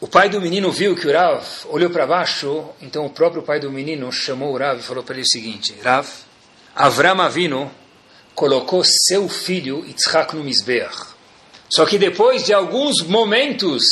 [0.00, 3.60] O pai do menino viu que o Rav olhou para baixo, então o próprio pai
[3.60, 6.08] do menino chamou o Rav e falou para ele o seguinte: Rav,
[6.74, 7.70] Avram Avino
[8.34, 11.08] colocou seu filho Yitzhak no Mizbeach.
[11.68, 13.84] Só que depois de alguns momentos,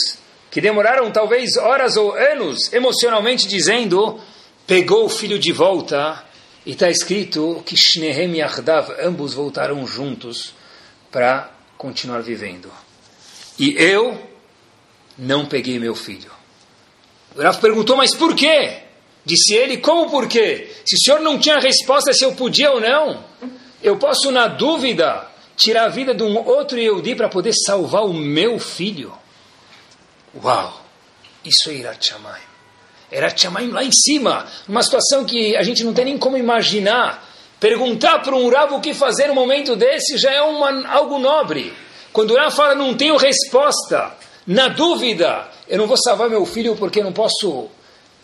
[0.50, 4.18] que demoraram talvez horas ou anos, emocionalmente dizendo,
[4.66, 6.24] pegou o filho de volta
[6.64, 10.54] e está escrito que Shnehem Yachdav, ambos voltaram juntos
[11.12, 12.72] para continuar vivendo.
[13.58, 14.18] E eu
[15.16, 16.30] não peguei meu filho.
[17.34, 18.82] O Rav perguntou, mas por quê?
[19.24, 20.70] Disse ele, como por quê?
[20.86, 23.24] Se o senhor não tinha resposta se eu podia ou não,
[23.82, 28.14] eu posso, na dúvida, tirar a vida de um outro Yehudi para poder salvar o
[28.14, 29.12] meu filho.
[30.42, 30.84] Uau!
[31.44, 32.48] Isso é Irat Shamayim.
[33.10, 37.26] Irat lá em cima, uma situação que a gente não tem nem como imaginar.
[37.58, 41.72] Perguntar para um Rav o que fazer no momento desse já é uma, algo nobre.
[42.18, 44.12] Quando o Rav fala, não tenho resposta,
[44.44, 47.68] na dúvida, eu não vou salvar meu filho porque não posso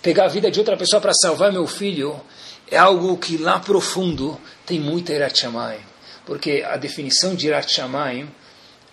[0.03, 2.21] pegar a vida de outra pessoa para salvar meu filho,
[2.69, 5.79] é algo que lá profundo tem muita Irat Shamayim.
[6.27, 8.29] Porque a definição de Irat Shamayim,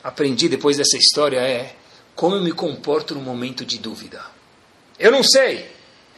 [0.04, 1.74] aprendi depois dessa história, é
[2.16, 4.22] como eu me comporto no momento de dúvida.
[5.00, 5.68] Eu não sei.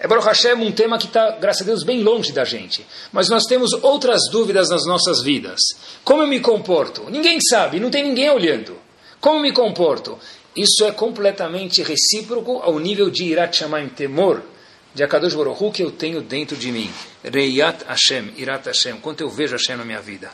[0.03, 2.85] É Baruch Hashem um tema que está, graças a Deus, bem longe da gente.
[3.13, 5.61] Mas nós temos outras dúvidas nas nossas vidas.
[6.03, 7.09] Como eu me comporto?
[7.09, 8.75] Ninguém sabe, não tem ninguém olhando.
[9.21, 10.19] Como me comporto?
[10.53, 14.43] Isso é completamente recíproco ao nível de Irat Shamayim, temor
[14.93, 16.91] de Akadosh Baruch Hu que eu tenho dentro de mim.
[17.23, 20.29] Reiat Hashem, Irat Hashem, quanto eu vejo Hashem na minha vida.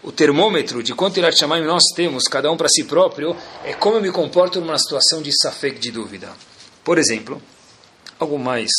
[0.00, 3.96] O termômetro de quanto Irat Shamayim nós temos, cada um para si próprio, é como
[3.96, 6.32] eu me comporto numa situação de safek, de dúvida.
[6.84, 7.42] Por exemplo,
[8.18, 8.70] algo mais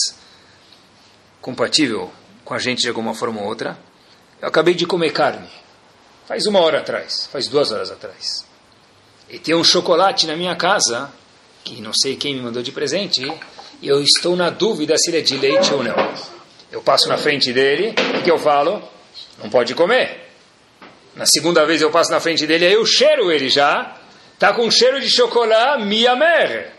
[1.42, 2.12] compatível
[2.46, 3.78] com a gente de alguma forma ou outra,
[4.42, 5.48] eu acabei de comer carne,
[6.28, 8.46] faz uma hora atrás, faz duas horas atrás.
[9.30, 11.12] E tem um chocolate na minha casa,
[11.64, 13.22] que não sei quem me mandou de presente,
[13.82, 15.96] e eu estou na dúvida se ele é de leite ou não.
[16.72, 18.82] Eu passo na frente dele, o que eu falo?
[19.38, 20.30] Não pode comer.
[21.16, 23.98] Na segunda vez eu passo na frente dele, aí eu cheiro ele já.
[24.34, 26.74] Está com cheiro de chocolate miamer.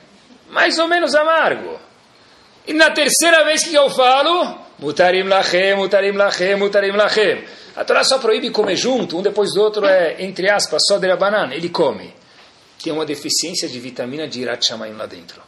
[0.51, 1.79] Mais ou menos amargo.
[2.67, 7.45] E na terceira vez que eu falo, mutarim lachem, mutarim lachem, mutarim lachem.
[7.77, 11.15] A Torá só proíbe comer junto, um depois do outro é, entre aspas, só de
[11.17, 11.55] banana.
[11.55, 12.15] Ele come.
[12.83, 15.43] Tem uma deficiência de vitamina de Irat lá dentro.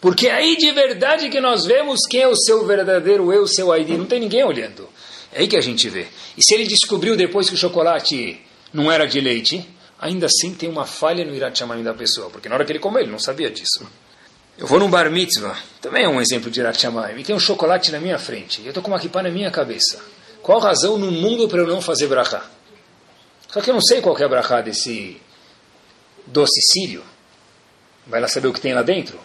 [0.00, 3.74] Porque é aí de verdade que nós vemos quem é o seu verdadeiro eu, seu
[3.76, 3.90] ID.
[3.90, 4.88] Não tem ninguém olhando.
[5.32, 6.06] É aí que a gente vê.
[6.36, 8.40] E se ele descobriu depois que o chocolate
[8.72, 12.30] não era de leite, ainda assim tem uma falha no Irat da pessoa.
[12.30, 13.86] Porque na hora que ele comeu, ele não sabia disso.
[14.58, 17.40] Eu vou num bar mitzvah, também é um exemplo de Irat Shamayim, e tem um
[17.40, 18.60] chocolate na minha frente.
[18.60, 19.98] E eu estou com uma kippah na minha cabeça.
[20.42, 22.44] Qual razão no mundo para eu não fazer brachá?
[23.48, 25.20] Só que eu não sei qual é a brachá desse
[26.26, 27.02] doce sírio.
[28.06, 29.18] Vai lá saber o que tem lá dentro?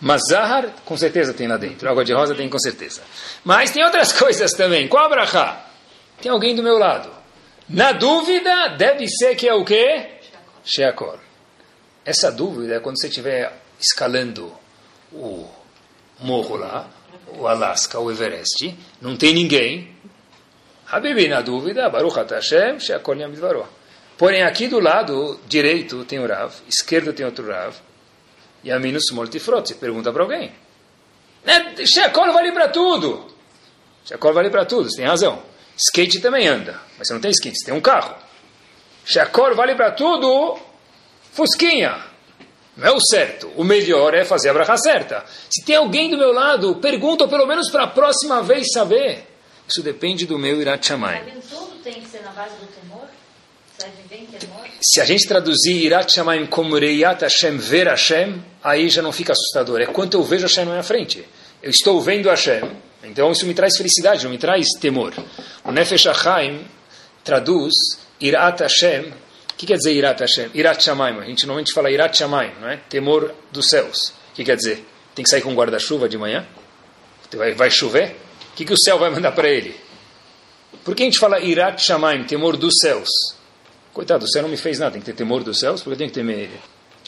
[0.00, 1.88] Mas Zahar, com certeza tem lá dentro.
[1.88, 3.00] Água de rosa tem com certeza.
[3.44, 4.88] Mas tem outras coisas também.
[4.88, 5.64] Qual brachá?
[6.20, 7.10] Tem alguém do meu lado.
[7.68, 10.10] Na dúvida, deve ser que é o quê?
[10.64, 11.18] Sheakor.
[12.04, 14.52] Essa dúvida é quando você estiver escalando
[15.12, 15.48] o
[16.20, 16.88] morro lá,
[17.38, 19.94] o Alasca, o Everest, não tem ninguém.
[20.90, 23.68] Habibi, na dúvida, Baruch Hashem, Sheakor Yamidvaró.
[24.16, 27.74] Porém, aqui do lado direito tem o Rav, esquerdo tem outro Rav,
[28.64, 29.68] e a minus mortifrot.
[29.68, 30.52] Você pergunta para alguém.
[31.44, 31.74] Né?
[31.86, 33.26] Shekol vale para tudo.
[34.04, 35.42] Shekol vale para tudo, você tem razão.
[35.76, 38.16] Skate também anda, mas você não tem skate, você tem um carro.
[39.04, 40.58] Shekol vale para tudo,
[41.32, 42.05] fusquinha.
[42.76, 43.50] Não é o certo.
[43.56, 45.24] O melhor é fazer a bracha certa.
[45.48, 49.26] Se tem alguém do meu lado, pergunta, ou pelo menos para a próxima vez saber.
[49.66, 51.40] Isso depende do meu Irat Shamayim.
[51.48, 53.08] Tudo tem que ser na base do temor?
[54.80, 59.32] Se a gente traduzir Irat Shamayim como Reiat Hashem, ver Hashem, aí já não fica
[59.32, 59.80] assustador.
[59.80, 61.26] É quanto eu vejo Hashem na minha frente.
[61.62, 62.62] Eu estou vendo Hashem,
[63.02, 65.12] então isso me traz felicidade, não me traz temor.
[65.64, 66.66] O Nefesh HaChaim
[67.24, 67.74] traduz
[68.20, 69.12] Irat Hashem.
[69.56, 70.50] O que quer dizer Irat Hashem?
[70.52, 71.18] Irat Shamayim.
[71.18, 72.76] A gente normalmente fala Irat Shamayim, não é?
[72.90, 74.12] Temor dos céus.
[74.32, 74.84] O que quer dizer?
[75.14, 76.46] Tem que sair com guarda-chuva de manhã?
[77.34, 78.16] Vai, vai chover?
[78.52, 79.74] O que, que o céu vai mandar para ele?
[80.84, 83.08] Por que a gente fala Irat Shamayim, temor dos céus?
[83.94, 85.96] Coitado, o céu não me fez nada, tem que ter temor dos céus, porque eu
[85.96, 86.60] tenho que temer ele.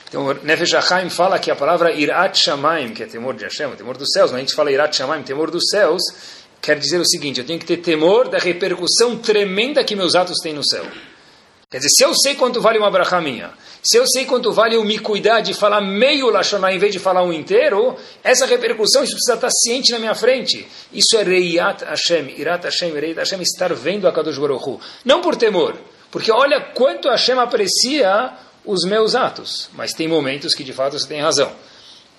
[0.09, 3.99] Então, Nefesh HaChaim fala que a palavra Irat Shamayim, que é temor de Hashem, temor
[3.99, 6.03] dos céus, mas a gente fala Irat Shamayim, temor dos céus,
[6.63, 10.39] quer dizer o seguinte, eu tenho que ter temor da repercussão tremenda que meus atos
[10.43, 10.87] têm no céu.
[11.71, 13.51] Quer dizer, se eu sei quanto vale uma brachá minha,
[13.83, 16.99] se eu sei quanto vale eu me cuidar de falar meio Lashonah em vez de
[16.99, 20.67] falar um inteiro, essa repercussão isso precisa estar ciente na minha frente.
[20.91, 24.81] Isso é Reiat Hashem, Irat Hashem, Reiat Hashem, estar vendo a Kadosh Baruch.
[25.05, 25.77] Não por temor,
[26.11, 28.33] porque olha quanto Hashem aprecia
[28.65, 29.69] os meus atos.
[29.75, 31.53] Mas tem momentos que de fato você tem razão.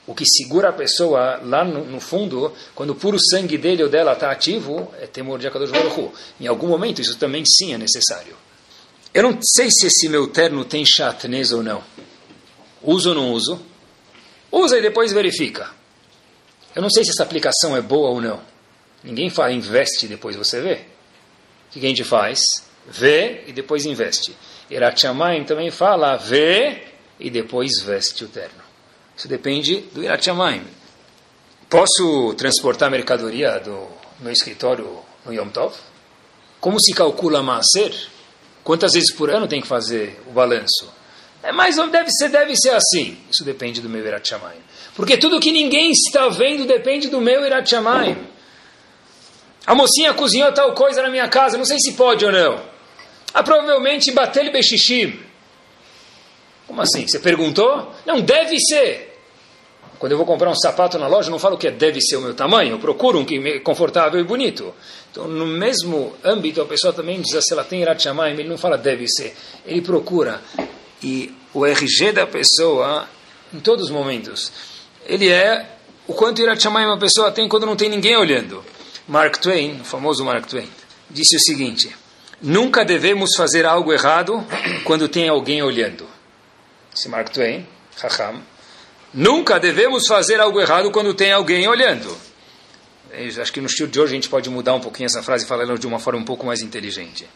[0.05, 3.89] O que segura a pessoa lá no, no fundo, quando o puro sangue dele ou
[3.89, 6.11] dela está ativo, é temor de Akadosh Baruch.
[6.39, 8.37] Em algum momento isso também sim é necessário.
[9.19, 11.83] Eu não sei se esse meu terno tem chatnez ou não.
[12.81, 13.61] Uso ou não uso?
[14.49, 15.69] Usa e depois verifica.
[16.73, 18.39] Eu não sei se essa aplicação é boa ou não.
[19.03, 20.75] Ninguém fala investe e depois você vê.
[20.75, 22.39] O que a gente faz?
[22.87, 24.33] Vê e depois investe.
[24.71, 26.83] Irat Shamayim também fala vê
[27.19, 28.63] e depois veste o terno.
[29.17, 30.65] Isso depende do Irat Shamayim.
[31.69, 33.85] Posso transportar mercadoria do
[34.21, 35.75] meu escritório no Yom Tov?
[36.61, 37.93] Como se calcula Maaser?
[38.69, 40.93] Quantas vezes por ano tem que fazer o balanço?
[41.41, 43.17] É mais ou deve ser, deve ser assim.
[43.27, 44.31] Isso depende do meu Irat.
[44.95, 47.73] Porque tudo que ninguém está vendo depende do meu Irat.
[49.65, 52.63] A mocinha cozinhou tal coisa na minha casa, não sei se pode ou não.
[53.33, 55.19] Ah, provavelmente bateu bexixim.
[56.67, 57.07] Como assim?
[57.07, 57.91] Você perguntou?
[58.05, 59.08] Não, deve ser.
[59.99, 62.21] Quando eu vou comprar um sapato na loja, eu não falo que deve ser o
[62.21, 64.73] meu tamanho, eu procuro um que é confortável e bonito.
[65.11, 68.57] Então, no mesmo âmbito, a pessoa também diz, se ela tem Irat Shamayim, ele não
[68.57, 69.35] fala deve ser,
[69.65, 70.41] ele procura.
[71.03, 73.09] E o RG da pessoa,
[73.53, 74.53] em todos os momentos,
[75.05, 75.69] ele é
[76.07, 78.63] o quanto Irat Shamayim uma pessoa tem quando não tem ninguém olhando.
[79.05, 80.69] Mark Twain, o famoso Mark Twain,
[81.09, 81.93] disse o seguinte,
[82.41, 84.45] nunca devemos fazer algo errado
[84.85, 86.07] quando tem alguém olhando.
[86.95, 88.41] Esse Mark Twain, Raham,
[89.13, 92.15] Nunca devemos fazer algo errado quando tem alguém olhando.
[93.11, 95.45] Eu acho que no estilo de hoje a gente pode mudar um pouquinho essa frase
[95.45, 97.27] e falar de uma forma um pouco mais inteligente.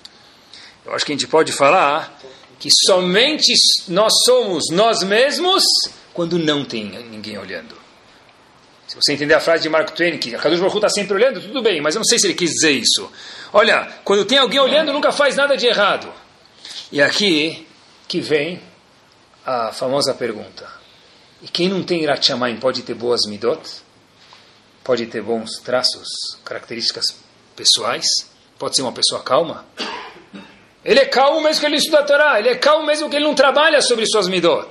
[0.86, 2.20] Eu acho que a gente pode falar
[2.60, 3.52] que somente
[3.88, 5.64] nós somos nós mesmos
[6.14, 7.76] quando não tem ninguém olhando.
[8.88, 11.42] Se você entender a frase de Mark Twain, que a Kadosh Baruch está sempre olhando,
[11.42, 13.12] tudo bem, mas eu não sei se ele quis dizer isso.
[13.52, 16.14] Olha, quando tem alguém olhando, nunca faz nada de errado.
[16.92, 17.66] E aqui
[18.08, 18.62] que vem
[19.46, 20.70] a famosa pergunta.
[21.44, 23.60] E quem não tem Irat Shamayim pode ter boas midot?
[24.82, 26.08] Pode ter bons traços,
[26.46, 27.04] características
[27.54, 28.06] pessoais?
[28.58, 29.66] Pode ser uma pessoa calma?
[30.86, 32.40] Ele é calmo mesmo que ele estuda a Torá.
[32.40, 34.70] Ele é calmo mesmo que ele não trabalha sobre suas midot.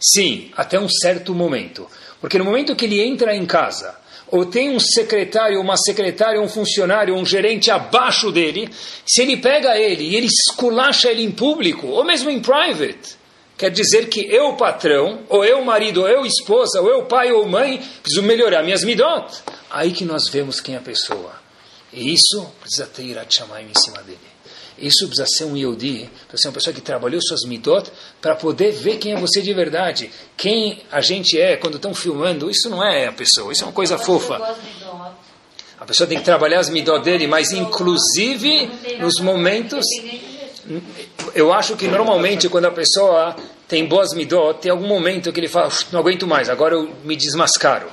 [0.00, 1.86] Sim, até um certo momento.
[2.20, 3.96] Porque no momento que ele entra em casa,
[4.26, 8.68] ou tem um secretário, uma secretária, um funcionário, um gerente abaixo dele,
[9.06, 13.19] se ele pega ele e ele esculacha ele em público, ou mesmo em private,
[13.60, 17.46] quer dizer que eu, patrão, ou eu, marido, ou eu, esposa, ou eu, pai ou
[17.46, 19.30] mãe, preciso melhorar minhas midot.
[19.70, 21.34] Aí que nós vemos quem é a pessoa.
[21.92, 24.18] E isso precisa ter Irat Shamayim em cima dele.
[24.78, 28.72] Isso precisa ser um Yodi, precisa ser uma pessoa que trabalhou suas midot para poder
[28.72, 30.10] ver quem é você de verdade.
[30.38, 33.74] Quem a gente é quando estão filmando, isso não é a pessoa, isso é uma
[33.74, 34.56] coisa fofa.
[35.78, 39.84] A pessoa tem que trabalhar as midot dele, mas inclusive nos momentos
[41.34, 43.34] eu acho que normalmente quando a pessoa
[43.66, 47.16] tem boas midot, tem algum momento que ele fala, não aguento mais, agora eu me
[47.16, 47.88] desmascaro.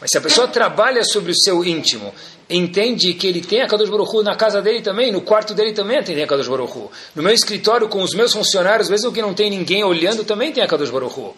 [0.00, 2.14] Mas se a pessoa trabalha sobre o seu íntimo,
[2.48, 5.72] entende que ele tem a Kadosh Baruch Hu na casa dele também, no quarto dele
[5.72, 6.90] também tem a Kadosh Baruch Hu.
[7.14, 10.64] No meu escritório com os meus funcionários, mesmo que não tem ninguém olhando, também tem
[10.64, 11.34] a Kadosh Baruch Hu.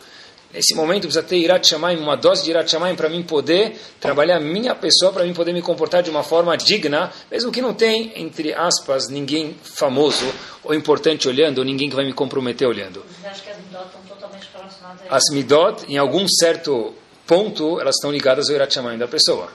[0.52, 4.36] Nesse momento precisa ter Irat Shamayim, uma dose de Irat Shamayim para mim poder trabalhar
[4.36, 7.72] a minha pessoa, para mim poder me comportar de uma forma digna, mesmo que não
[7.72, 10.30] tem, entre aspas, ninguém famoso
[10.62, 13.02] ou importante olhando, ou ninguém que vai me comprometer olhando.
[13.08, 16.94] Você acha que as midot estão totalmente relacionadas a As midot, em algum certo
[17.26, 19.48] ponto, elas estão ligadas ao Irat Shamayim da pessoa.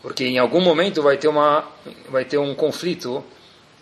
[0.00, 1.68] Porque em algum momento vai ter, uma,
[2.08, 3.24] vai ter um conflito,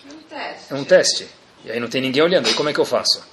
[0.08, 0.72] Um teste.
[0.72, 1.26] é um teste.
[1.64, 2.48] E aí não tem ninguém olhando.
[2.48, 3.31] E como é que eu faço?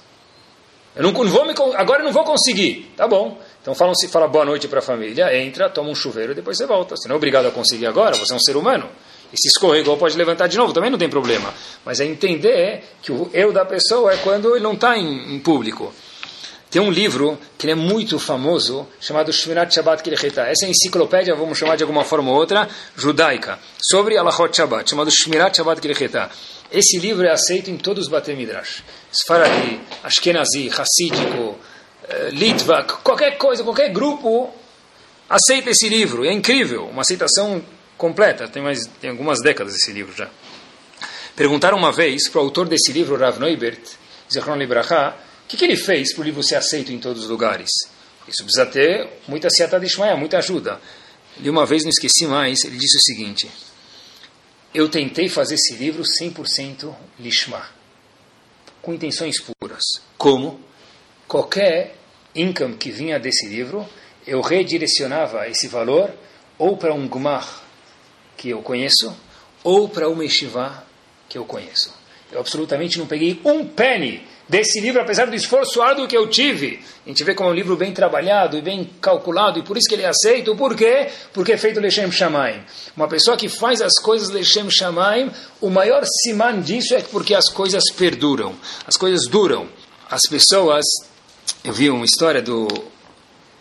[1.00, 2.92] Eu não, não vou me, agora eu não vou conseguir.
[2.94, 3.38] Tá bom.
[3.62, 6.66] Então fala, fala boa noite para a família, entra, toma um chuveiro e depois você
[6.66, 6.94] volta.
[6.94, 8.86] Você não é obrigado a conseguir agora, você é um ser humano.
[9.32, 11.54] E se escorregou, pode levantar de novo, também não tem problema.
[11.86, 15.38] Mas é entender que o eu da pessoa é quando ele não está em, em,
[15.38, 15.90] público.
[16.70, 20.42] Tem um livro que é muito famoso, chamado Shmirat Shabbat Kircheta.
[20.42, 24.88] Essa é a enciclopédia, vamos chamar de alguma forma ou outra, judaica, sobre Alachot Shabbat,
[24.88, 26.30] chamado Shmirat Shabbat Kircheta.
[26.70, 28.84] Esse livro é aceito em todos os Bate Midrash.
[29.12, 31.58] Sfaradi, Ashkenazi, Hassídico,
[32.30, 34.54] Litvak, qualquer coisa, qualquer grupo
[35.28, 36.24] aceita esse livro.
[36.24, 37.60] É incrível, uma aceitação
[37.98, 38.46] completa.
[38.46, 40.28] Tem, mais, tem algumas décadas esse livro já.
[41.34, 43.80] Perguntaram uma vez para o autor desse livro, Rav Neubert,
[44.32, 45.16] Zichron Libraha,
[45.50, 47.70] que, que ele fez para o livro ser aceito em todos os lugares?
[48.28, 50.80] Isso precisa ter muita siata de Ishmael, muita ajuda.
[51.42, 53.50] E uma vez, não esqueci mais, ele disse o seguinte:
[54.72, 57.68] Eu tentei fazer esse livro 100% lishma,
[58.80, 59.82] com intenções puras.
[60.16, 60.60] Como?
[61.26, 61.96] Qualquer
[62.32, 63.88] income que vinha desse livro,
[64.24, 66.14] eu redirecionava esse valor
[66.56, 67.64] ou para um gumar
[68.36, 69.16] que eu conheço,
[69.64, 70.86] ou para uma yeshiva
[71.28, 71.92] que eu conheço.
[72.30, 76.80] Eu absolutamente não peguei um penny desse livro, apesar do esforço árduo que eu tive.
[77.06, 79.88] A gente vê como é um livro bem trabalhado e bem calculado, e por isso
[79.88, 80.56] que ele é aceito.
[80.56, 81.08] Por quê?
[81.32, 82.60] Porque é feito Lechem Shamaim.
[82.96, 85.30] Uma pessoa que faz as coisas Lechem Shamaim,
[85.60, 89.68] o maior siman disso é porque as coisas perduram, as coisas duram.
[90.10, 90.84] As pessoas,
[91.62, 92.66] eu vi uma história do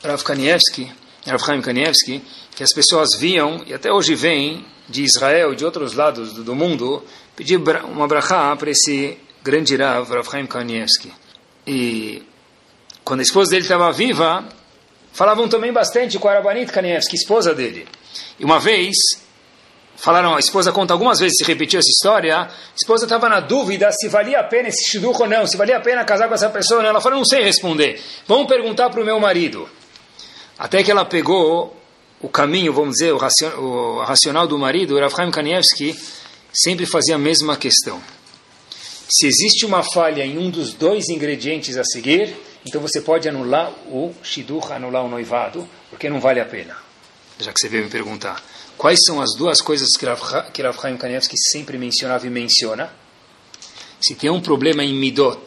[0.03, 0.91] Rav Kanievski,
[1.27, 2.23] Rav Chaim Kanievski,
[2.55, 6.55] que as pessoas viam, e até hoje vêm, de Israel e de outros lados do
[6.55, 7.03] mundo,
[7.35, 11.11] pedir uma brachá para esse grande Rav, Rav Chaim Kanievski.
[11.65, 12.23] E
[13.03, 14.43] quando a esposa dele estava viva,
[15.11, 17.87] falavam também bastante com a Rabanit Kanievski, esposa dele.
[18.39, 18.95] E uma vez,
[19.95, 23.91] falaram, a esposa conta algumas vezes, se repetiu essa história, a esposa estava na dúvida
[23.91, 26.49] se valia a pena esse shidduch ou não, se valia a pena casar com essa
[26.49, 26.89] pessoa ou não.
[26.89, 28.01] Ela falou, não sei responder.
[28.27, 29.67] Vamos perguntar para o meu marido.
[30.57, 31.75] Até que ela pegou
[32.21, 35.97] o caminho, vamos dizer, o, racional do marido, Rav Chaim Kanievski
[36.53, 38.01] sempre fazia a mesma questão.
[39.09, 42.35] Se existe uma falha em um dos dois ingredientes a seguir,
[42.65, 46.77] então você pode anular o shidduch, anular o noivado, porque não vale a pena.
[47.39, 48.43] Já que você veio me perguntar.
[48.77, 52.91] Quais são as duas coisas que Rav, Chaim Kanievski sempre mencionava e menciona?
[53.99, 55.39] Se tem um problema em midot,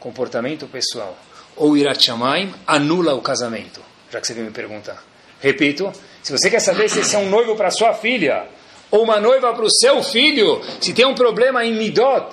[0.00, 1.16] comportamento pessoal,
[1.56, 3.80] ou irat shamayim, anula o casamento
[4.14, 5.02] já que você veio me perguntar.
[5.40, 5.92] Repito,
[6.22, 8.46] se você quer saber se esse é um noivo para sua filha,
[8.90, 12.32] ou uma noiva para o seu filho, se tem um problema em Midot,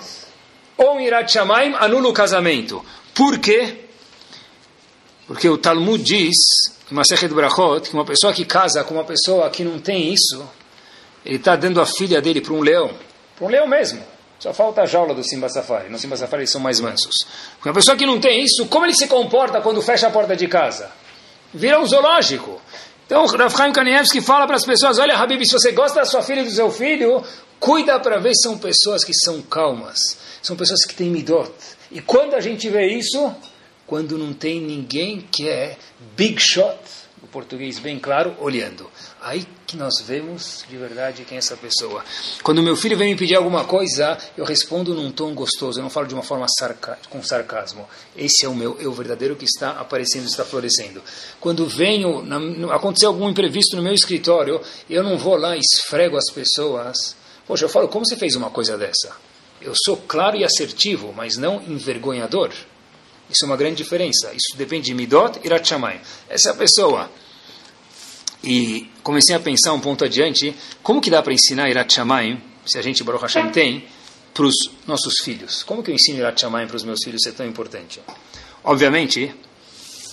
[0.78, 2.84] ou em Irat anula o casamento.
[3.14, 3.86] Por quê?
[5.28, 6.36] Porque o Talmud diz,
[6.92, 10.48] em Masechet Brachot, que uma pessoa que casa com uma pessoa que não tem isso,
[11.26, 12.92] ele está dando a filha dele para um leão.
[13.36, 14.02] Para um leão mesmo.
[14.40, 15.90] Só falta a jaula do Simba Safari.
[15.90, 17.16] No Simba Safari eles são mais mansos.
[17.64, 20.48] Uma pessoa que não tem isso, como ele se comporta quando fecha a porta de
[20.48, 20.92] casa?
[21.54, 22.62] vira um zoológico.
[23.06, 26.22] Então, Rav Chaim Kanievski fala para as pessoas, olha, Habib, se você gosta da sua
[26.22, 27.24] filha e do seu filho,
[27.60, 31.52] cuida para ver se são pessoas que são calmas, são pessoas que têm midot.
[31.92, 33.34] E quando a gente vê isso,
[33.86, 35.78] quando não tem ninguém que é
[36.16, 36.80] big shot,
[37.22, 38.89] o português bem claro, olhando.
[39.22, 42.04] Aí que nós vemos de verdade quem é essa pessoa.
[42.42, 45.89] Quando meu filho vem me pedir alguma coisa, eu respondo num tom gostoso, eu não
[45.89, 47.88] falo de uma forma sarca com sarcasmo.
[48.18, 51.02] Esse é o meu eu verdadeiro que está aparecendo, está florescendo.
[51.39, 56.18] Quando venho, na, aconteceu algum imprevisto no meu escritório, eu não vou lá e esfrego
[56.18, 57.16] as pessoas.
[57.46, 59.16] Poxa, eu falo, como você fez uma coisa dessa?
[59.62, 62.51] Eu sou claro e assertivo, mas não envergonhador.
[63.30, 64.32] Isso é uma grande diferença.
[64.34, 66.01] Isso depende de Midot e Ratchamay.
[66.28, 67.09] Essa é pessoa
[68.43, 71.93] e comecei a pensar um ponto adiante, como que dá para ensinar Irat
[72.66, 73.86] se a gente, Baruch Hashem, tem,
[74.34, 74.55] para os
[74.88, 75.64] nossos filhos?
[75.64, 78.01] Como que eu ensino Irat para os meus filhos, é tão importante?
[78.64, 79.34] Obviamente,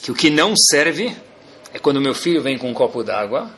[0.02, 1.16] que o que não serve
[1.72, 3.50] é quando meu filho vem com um copo d'água,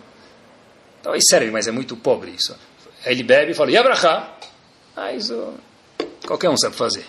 [1.02, 2.56] talvez serve, mas é muito pobre isso.
[3.04, 4.36] Ele bebe e fala, Yabrachá.
[4.96, 5.54] Ah, isso
[6.26, 7.04] qualquer um sabe fazer.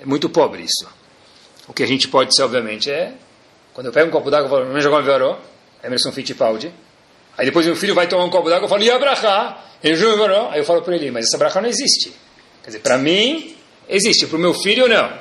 [0.00, 0.86] É muito pobre isso.
[1.68, 3.14] O que a gente pode ser, obviamente, é,
[3.72, 5.36] quando eu pego um copo d'água e falo, não jogar um
[5.82, 6.72] Emerson Fittipaldi.
[7.36, 9.62] Aí depois meu filho vai tomar um copo d'água, eu falo, e abrahá?
[9.82, 12.12] Aí eu falo para ele, mas essa abrahá não existe.
[12.62, 13.54] Quer dizer, para mim,
[13.88, 15.18] existe, para o meu filho, não.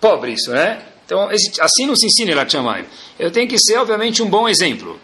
[0.00, 0.82] Pobre isso, né?
[1.04, 1.28] Então,
[1.60, 2.84] assim não se ensina Irat Shamayim.
[3.18, 5.00] Eu tenho que ser, obviamente, um bom exemplo.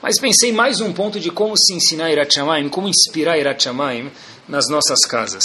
[0.00, 4.10] Mas pensei mais um ponto de como se ensinar Irat Shamayim, como inspirar Irat Shamayim
[4.48, 5.44] nas nossas casas.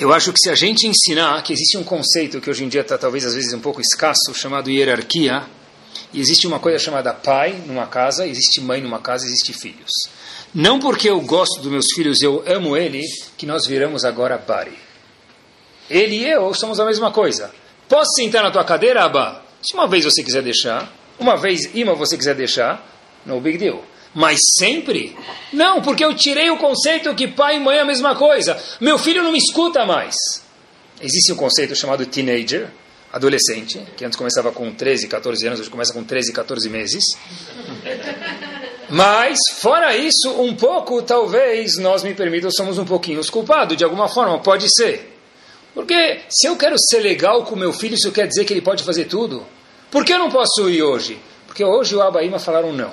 [0.00, 2.82] Eu acho que se a gente ensinar que existe um conceito que hoje em dia
[2.82, 5.44] está talvez às vezes um pouco escasso, chamado hierarquia,
[6.12, 9.90] e existe uma coisa chamada pai numa casa, existe mãe numa casa, existe filhos.
[10.54, 13.02] Não porque eu gosto dos meus filhos, eu amo ele,
[13.36, 14.78] que nós viramos agora bari.
[15.90, 17.50] Ele e eu somos a mesma coisa.
[17.88, 19.42] Posso sentar na tua cadeira, Abba?
[19.60, 22.86] Se uma vez você quiser deixar, uma vez Ima você quiser deixar,
[23.26, 23.82] no big deal.
[24.14, 25.16] Mas sempre?
[25.52, 28.60] Não, porque eu tirei o conceito que pai e mãe é a mesma coisa.
[28.80, 30.14] Meu filho não me escuta mais.
[31.00, 32.68] Existe um conceito chamado teenager,
[33.12, 37.04] adolescente, que antes começava com 13, 14 anos, hoje começa com 13, 14 meses.
[38.90, 43.84] Mas, fora isso, um pouco, talvez, nós me permitam, somos um pouquinho os culpados, de
[43.84, 45.14] alguma forma, pode ser.
[45.74, 48.82] Porque se eu quero ser legal com meu filho, isso quer dizer que ele pode
[48.82, 49.46] fazer tudo?
[49.90, 51.18] Por que eu não posso ir hoje?
[51.46, 52.92] Porque hoje o Abaíma falaram não.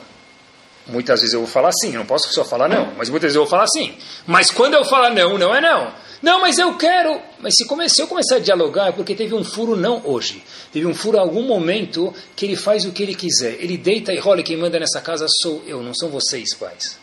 [0.88, 3.36] Muitas vezes eu vou falar sim, eu não posso só falar não, mas muitas vezes
[3.36, 3.96] eu vou falar sim.
[4.28, 5.92] Mas quando eu falar não, não é não.
[6.22, 7.20] Não, mas eu quero.
[7.40, 10.44] Mas se, come, se eu começar a dialogar, é porque teve um furo não hoje.
[10.72, 13.58] Teve um furo em algum momento que ele faz o que ele quiser.
[13.60, 16.98] Ele deita e rola, quem manda nessa casa sou eu, não são vocês, pais.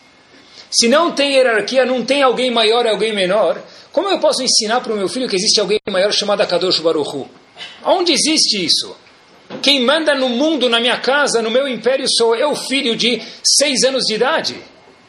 [0.71, 3.63] Se não tem hierarquia, não tem alguém maior e alguém menor,
[3.93, 7.29] como eu posso ensinar para o meu filho que existe alguém maior chamado Kadosh Baruchu?
[7.85, 8.97] Onde existe isso?
[9.61, 13.83] Quem manda no mundo, na minha casa, no meu império, sou eu, filho de seis
[13.83, 14.57] anos de idade.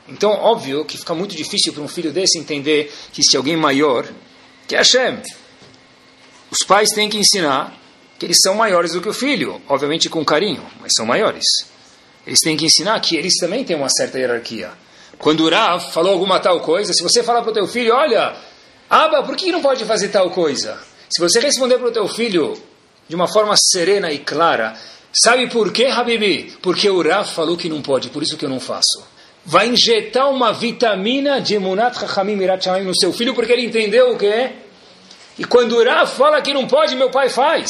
[0.08, 4.06] Então, óbvio que fica muito difícil para um filho desse entender que existe alguém maior
[4.68, 5.20] que Hashem.
[6.52, 7.74] Os pais têm que ensinar
[8.20, 11.46] que eles são maiores do que o filho, obviamente com carinho, mas são maiores.
[12.28, 14.72] Eles têm que ensinar que eles também têm uma certa hierarquia.
[15.18, 18.36] Quando o Rav falou alguma tal coisa, se você falar para o teu filho, olha,
[18.90, 20.80] Aba, por que não pode fazer tal coisa?
[21.10, 22.54] Se você responder para o teu filho
[23.08, 24.74] de uma forma serena e clara,
[25.14, 26.54] sabe por quê, Habibi?
[26.62, 29.04] Porque o Rav falou que não pode, por isso que eu não faço.
[29.46, 34.18] Vai injetar uma vitamina de Munat Chachamim Mirat no seu filho, porque ele entendeu o
[34.18, 34.56] que é.
[35.38, 37.70] E quando o Rav fala que não pode, meu pai faz.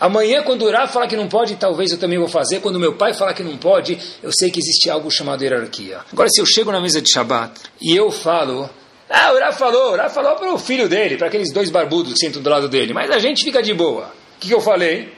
[0.00, 2.60] Amanhã, quando o Rav fala que não pode, talvez eu também vou fazer.
[2.60, 6.00] Quando meu pai fala que não pode, eu sei que existe algo chamado hierarquia.
[6.12, 8.70] Agora, se eu chego na mesa de Shabbat e eu falo,
[9.10, 12.14] ah, o Rav falou, o Rav falou para o filho dele, para aqueles dois barbudos
[12.14, 14.21] que sentam do lado dele, mas a gente fica de boa.
[14.48, 15.12] Que, eu falei?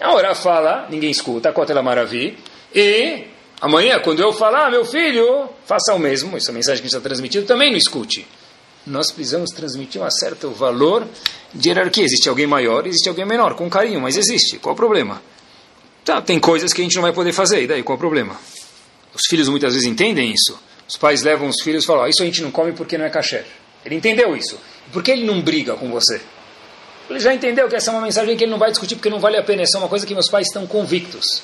[0.00, 2.36] Ah, o Rav fala, ninguém escuta, Kotela Maravi,
[2.74, 3.24] e
[3.60, 7.46] amanhã, quando eu falar, meu filho, faça o mesmo, essa mensagem que a está transmitindo,
[7.46, 8.26] também não escute
[8.86, 11.06] nós precisamos transmitir um certo valor
[11.52, 12.04] de hierarquia.
[12.04, 14.58] Existe alguém maior, existe alguém menor, com carinho, mas existe.
[14.58, 15.22] Qual o problema?
[16.04, 18.36] Tá, tem coisas que a gente não vai poder fazer, e daí qual o problema?
[19.14, 20.58] Os filhos muitas vezes entendem isso.
[20.86, 23.06] Os pais levam os filhos e falam: oh, Isso a gente não come porque não
[23.06, 23.46] é kasher.
[23.84, 24.58] Ele entendeu isso.
[24.92, 26.20] Por que ele não briga com você?
[27.08, 29.20] Ele já entendeu que essa é uma mensagem que ele não vai discutir porque não
[29.20, 29.62] vale a pena.
[29.62, 31.42] Essa é uma coisa que meus pais estão convictos.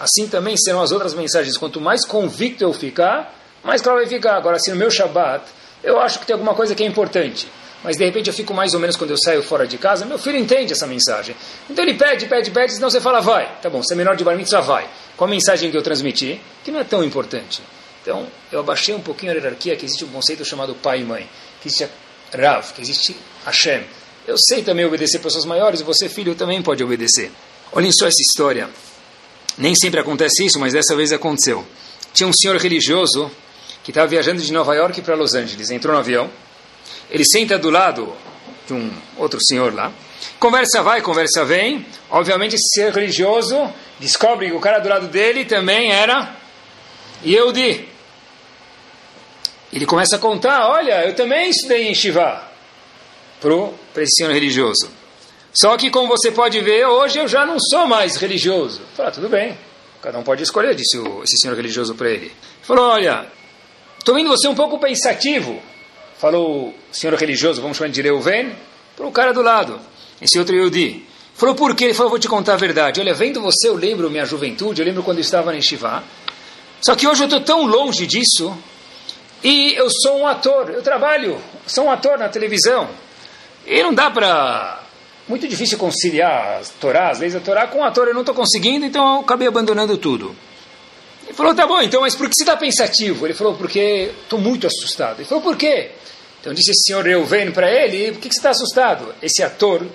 [0.00, 1.56] Assim também serão as outras mensagens.
[1.56, 4.36] Quanto mais convicto eu ficar, mais claro vai ficar.
[4.36, 5.44] Agora, se no meu Shabbat
[5.82, 7.48] eu acho que tem alguma coisa que é importante.
[7.82, 10.18] Mas de repente eu fico mais ou menos quando eu saio fora de casa, meu
[10.18, 11.34] filho entende essa mensagem.
[11.68, 13.58] Então ele pede, pede, pede, senão você fala, vai.
[13.60, 14.88] Tá bom, você é menor de bar mitzvah, vai.
[15.16, 17.60] Com a mensagem que eu transmiti, que não é tão importante.
[18.00, 21.28] Então eu abaixei um pouquinho a hierarquia, que existe um conceito chamado pai e mãe,
[21.60, 21.88] que existe
[22.32, 23.82] Rav, que existe Hashem.
[24.26, 27.30] Eu sei também obedecer pessoas maiores, e você, filho, também pode obedecer.
[27.72, 28.68] Olhem só essa história.
[29.58, 31.66] Nem sempre acontece isso, mas dessa vez aconteceu.
[32.14, 33.30] Tinha um senhor religioso
[33.82, 35.70] que estava viajando de Nova York para Los Angeles.
[35.70, 36.30] Entrou no avião,
[37.10, 38.14] ele senta do lado
[38.66, 39.92] de um outro senhor lá.
[40.38, 41.84] Conversa vai, conversa vem.
[42.10, 43.56] Obviamente, esse ser religioso
[43.98, 46.36] descobre que o cara do lado dele também era
[47.24, 47.88] Yehudi.
[49.72, 52.51] Ele começa a contar: Olha, eu também estudei em Shiva.
[53.92, 54.88] Para esse senhor religioso.
[55.52, 58.80] Só que, como você pode ver, hoje eu já não sou mais religioso.
[58.96, 59.58] Fala, tudo bem,
[60.00, 62.08] cada um pode escolher, disse o, esse senhor religioso para.
[62.08, 62.32] Ele
[62.62, 63.26] falou: Olha,
[64.02, 65.62] Estou vendo você um pouco pensativo,
[66.18, 68.52] falou o senhor religioso, vamos chamar de Reuven,
[68.96, 69.78] para o cara do lado,
[70.20, 71.06] esse outro Yudi.
[71.36, 71.84] Falou, por quê?
[71.84, 72.98] Ele falou, vou te contar a verdade.
[72.98, 76.02] Olha, vendo você, eu lembro minha juventude, eu lembro quando eu estava em Shivá.
[76.80, 78.52] Só que hoje eu estou tão longe disso,
[79.40, 82.88] e eu sou um ator, eu trabalho, sou um ator na televisão.
[83.66, 84.80] E não dá para...
[85.28, 88.34] Muito difícil conciliar a Torá, as leis da Torá, com o ator eu não estou
[88.34, 90.34] conseguindo, então eu acabei abandonando tudo.
[91.24, 93.24] Ele falou, tá bom, então, mas por que você está pensativo?
[93.24, 95.20] Ele falou, porque estou muito assustado.
[95.20, 95.92] Ele falou, por quê?
[96.40, 99.14] Então disse esse senhor Reuven para ele, por que, que você está assustado?
[99.22, 99.86] Esse ator,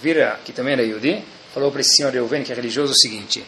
[0.00, 1.22] vira, que também era Yudi,
[1.54, 3.44] falou para esse senhor Reuven, que é religioso, o seguinte,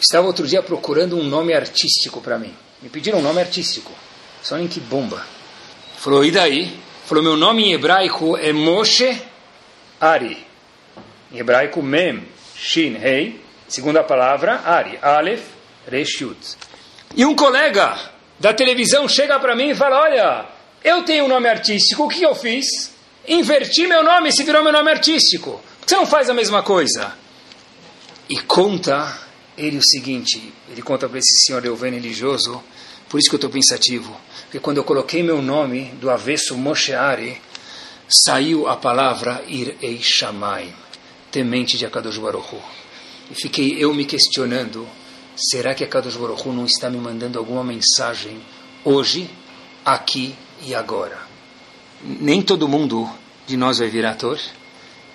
[0.00, 2.54] estava outro dia procurando um nome artístico para mim.
[2.80, 3.92] Me pediram um nome artístico.
[4.42, 5.16] Só nem que bomba.
[5.16, 6.80] Ele falou, e daí?
[7.12, 9.20] Falou, meu nome em hebraico é Moshe
[10.00, 10.46] Ari.
[11.30, 13.38] Em hebraico, Mem, Shin, Rei.
[13.68, 14.98] Segunda palavra, Ari.
[15.02, 15.42] Aleph,
[15.86, 16.56] Reshut.
[17.14, 17.98] E um colega
[18.40, 20.46] da televisão chega para mim e fala: Olha,
[20.82, 22.64] eu tenho um nome artístico, o que eu fiz?
[23.28, 25.60] Inverti meu nome, se virou meu nome artístico.
[25.80, 27.14] Por que você não faz a mesma coisa?
[28.26, 29.20] E conta
[29.58, 32.64] ele o seguinte: ele conta para esse senhor Euvênio religioso,
[33.10, 34.18] por isso que eu estou pensativo.
[34.52, 37.40] Porque quando eu coloquei meu nome do avesso Mosheari,
[38.06, 40.74] saiu a palavra Irei Shamayim,
[41.30, 42.58] temente de Akadosh Baruch
[43.30, 44.86] E fiquei eu me questionando
[45.34, 48.42] Será que a Kadosh Baruch não está me mandando alguma mensagem
[48.84, 49.30] hoje,
[49.82, 50.34] aqui
[50.66, 51.18] e agora?
[52.04, 53.08] Nem todo mundo
[53.46, 54.38] de nós vai virar ator.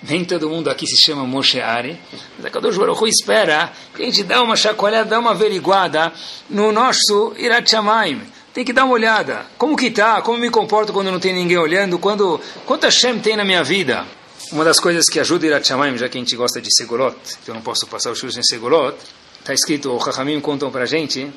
[0.02, 1.96] Nem todo mundo aqui se chama Moshe Ari.
[2.36, 2.76] Mas a Kadosh
[3.06, 6.12] espera que a gente dê uma chacoalhada, dê uma averiguada
[6.50, 8.20] no nosso Irat Shamayim.
[8.58, 9.46] Tem que dar uma olhada.
[9.56, 10.20] Como que está?
[10.20, 11.96] Como me comporto quando não tem ninguém olhando?
[11.96, 14.04] Quando, quanto Hashem tem na minha vida?
[14.50, 17.48] Uma das coisas que ajuda Irat Shamayim, já que a gente gosta de Segolot, que
[17.48, 18.96] eu não posso passar os churros em Segolot,
[19.38, 21.32] está escrito, o Chachamim contam para a gente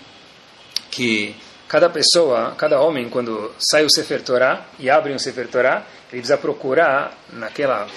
[0.89, 1.35] que
[1.67, 6.21] cada pessoa, cada homem, quando sai o Sefer Torah e abre um Sefer Torah, ele
[6.21, 7.87] precisa procurar naquela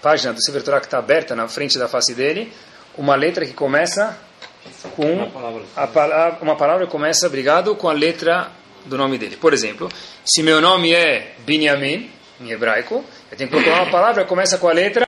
[0.00, 2.52] página do Sefer Torah que está aberta na frente da face dele,
[2.96, 4.16] uma letra que começa
[4.94, 9.18] com uma palavra, a palavra, uma palavra que começa, obrigado, com a letra do nome
[9.18, 9.36] dele.
[9.36, 9.88] Por exemplo,
[10.24, 12.10] se meu nome é Binyamin,
[12.40, 15.06] em hebraico, eu tenho que procurar uma palavra que começa com a letra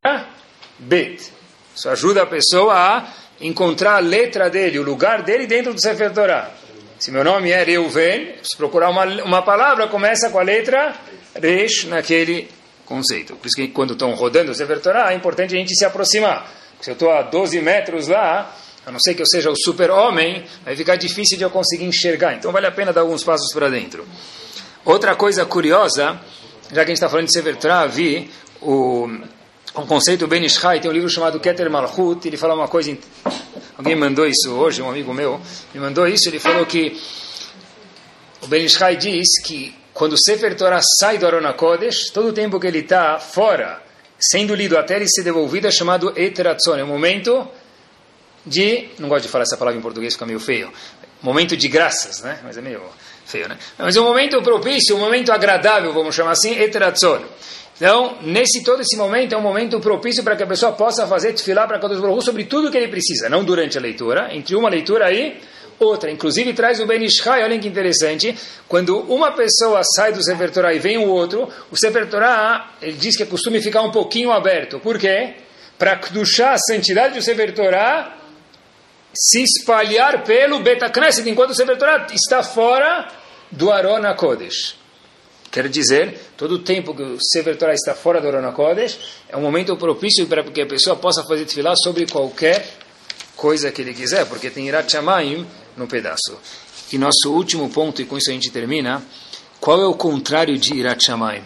[0.79, 1.33] Bet.
[1.75, 3.09] Isso ajuda a pessoa a
[3.41, 6.51] encontrar a letra dele, o lugar dele dentro do Sefer Torah.
[6.99, 10.95] Se meu nome é Reuven, se procurar uma, uma palavra, começa com a letra
[11.35, 12.49] Resh naquele
[12.85, 13.35] conceito.
[13.37, 16.49] Por isso que quando estão rodando o Sefer Torah, é importante a gente se aproximar.
[16.81, 18.55] Se eu estou a 12 metros lá,
[18.85, 22.35] a não ser que eu seja o super-homem, vai ficar difícil de eu conseguir enxergar.
[22.35, 24.07] Então vale a pena dar alguns passos para dentro.
[24.85, 26.21] Outra coisa curiosa,
[26.73, 28.29] já que a gente está falando de Sefer Torah, vi
[28.61, 29.09] o,
[29.75, 32.97] o conceito Ben Ishai, tem um livro chamado Keter Malchut, ele fala uma coisa,
[33.79, 35.41] alguém mandou isso hoje, um amigo meu,
[35.73, 37.01] me mandou isso, ele falou que
[38.43, 42.33] o Ben Ishai diz que quando o Sefer Torah sai do Arona Kodesh, todo o
[42.33, 43.81] tempo que ele está fora,
[44.19, 47.47] sendo lido até ele ser devolvido, é chamado Eteratzon, é um momento
[48.45, 50.73] de, não gosto de falar essa palavra em português, fica meio feio,
[51.23, 52.41] momento de graças, né?
[52.43, 52.83] Mas é meio
[53.25, 53.57] feio, né?
[53.79, 57.23] Mas é um momento propício, um momento agradável, vamos chamar assim, Eteratzon.
[57.77, 61.33] Então, nesse todo esse momento é um momento propício para que a pessoa possa fazer
[61.33, 64.69] tefilá para Kadosh Baruch sobre tudo que ele precisa, não durante a leitura, entre uma
[64.69, 65.41] leitura aí
[65.81, 66.11] outra.
[66.11, 68.37] Inclusive traz o Ben Ishai, olhem que interessante,
[68.69, 72.93] quando uma pessoa sai do Sefer Torah e vem o outro, o Sefer Torah, ele
[72.93, 74.79] diz que é costume ficar um pouquinho aberto.
[74.79, 75.35] Por quê?
[75.79, 78.22] Para duchar a santidade do Sefer Torah
[79.15, 83.09] se espalhar pelo Beta Knesset, enquanto o Sefer Torah está fora
[83.51, 84.77] do Arona Kodesh.
[85.51, 88.99] Quer dizer, todo o tempo que o Sefer Torah está fora do Arona Kodesh,
[89.29, 92.67] é um momento propício para que a pessoa possa fazer tefilá sobre qualquer
[93.37, 95.47] coisa que ele quiser, porque tem Irat Shamayim
[95.77, 96.39] no pedaço.
[96.91, 99.03] E nosso último ponto, e com isso a gente termina,
[99.61, 101.45] qual é o contrário de Irat Shamayim?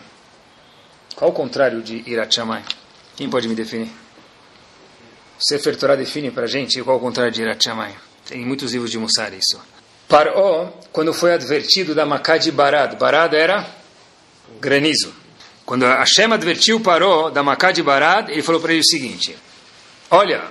[1.16, 2.64] Qual é o contrário de Irat Shamayim?
[3.16, 4.05] Quem pode me definir?
[5.39, 7.95] Sefer Torah define para a gente qual o contrário de Irat Shamayim.
[8.26, 9.61] Tem muitos livros de Mussar isso.
[10.09, 13.66] Paró, quando foi advertido da Macá de Barad, Barad era
[14.61, 15.12] granizo.
[15.64, 19.37] Quando Hashem advertiu Paró da Macá de Barad, ele falou para ele o seguinte,
[20.11, 20.45] olha,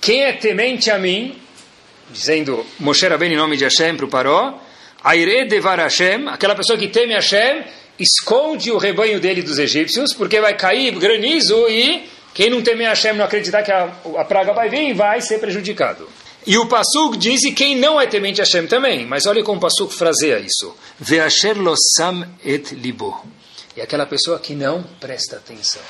[0.00, 1.38] quem é temente a mim,
[2.10, 4.58] dizendo Moshe Rabbeinu em nome de Hashem para o Paró,
[5.04, 7.64] Aire devar Hashem, aquela pessoa que teme Hashem,
[7.98, 12.08] esconde o rebanho dele dos egípcios, porque vai cair granizo e
[12.38, 16.08] quem não temer Hashem, não acreditar que a, a praga vai vir, vai ser prejudicado.
[16.46, 19.04] E o Passuk diz e quem não é temente Hashem também.
[19.04, 20.72] Mas olha como o Passuk fraseia isso.
[21.00, 23.26] Ve'asher lo sam et libo.
[23.76, 25.82] É aquela pessoa que não presta atenção.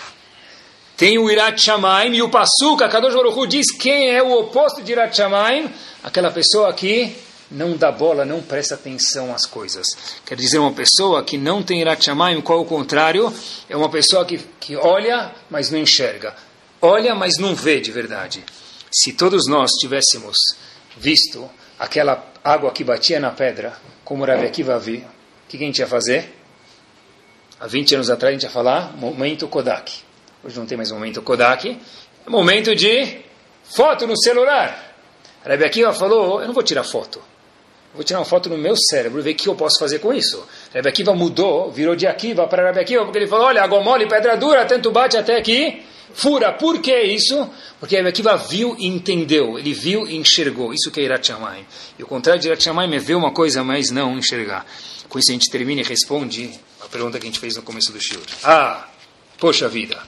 [0.97, 4.33] Tem o Irat Shamaim e o Passuk, a Kadosh Baruch Hu, diz quem é o
[4.33, 5.71] oposto de Irat Shamaim?
[6.03, 7.15] Aquela pessoa que
[7.51, 9.87] não dá bola, não presta atenção às coisas.
[10.25, 13.33] Quer dizer, uma pessoa que não tem Irat Shamayim, qual o contrário?
[13.69, 16.35] É uma pessoa que, que olha, mas não enxerga.
[16.81, 18.45] Olha, mas não vê de verdade.
[18.91, 20.37] Se todos nós tivéssemos
[20.97, 25.79] visto aquela água que batia na pedra, como Rabi Akiva viu, o que a gente
[25.79, 26.35] ia fazer?
[27.59, 29.93] Há 20 anos atrás a gente ia falar momento Kodak.
[30.45, 31.81] Hoje não tem mais momento Kodak.
[32.27, 33.21] É momento de
[33.65, 34.97] foto no celular.
[35.45, 37.21] Rabi Akiva falou, eu não vou tirar foto
[37.95, 40.13] vou tirar uma foto no meu cérebro e ver o que eu posso fazer com
[40.13, 40.47] isso.
[40.73, 44.07] Rebbe Akiva mudou, virou de Akiva para Rebbe Akiva, porque ele falou, olha, água mole,
[44.07, 45.83] pedra dura, tanto bate até aqui,
[46.13, 46.53] fura.
[46.53, 47.49] Por que isso?
[47.81, 50.73] Porque Rebbe Akiva viu e entendeu, ele viu e enxergou.
[50.73, 51.65] Isso que é Irat Shamayim.
[51.99, 54.67] E o contrário de Irat Shamayim é ver uma coisa, mas não enxergar.
[55.09, 57.93] Com isso a gente termina e responde a pergunta que a gente fez no começo
[57.93, 58.23] do shiur.
[58.45, 58.87] Ah,
[59.39, 59.99] poxa vida.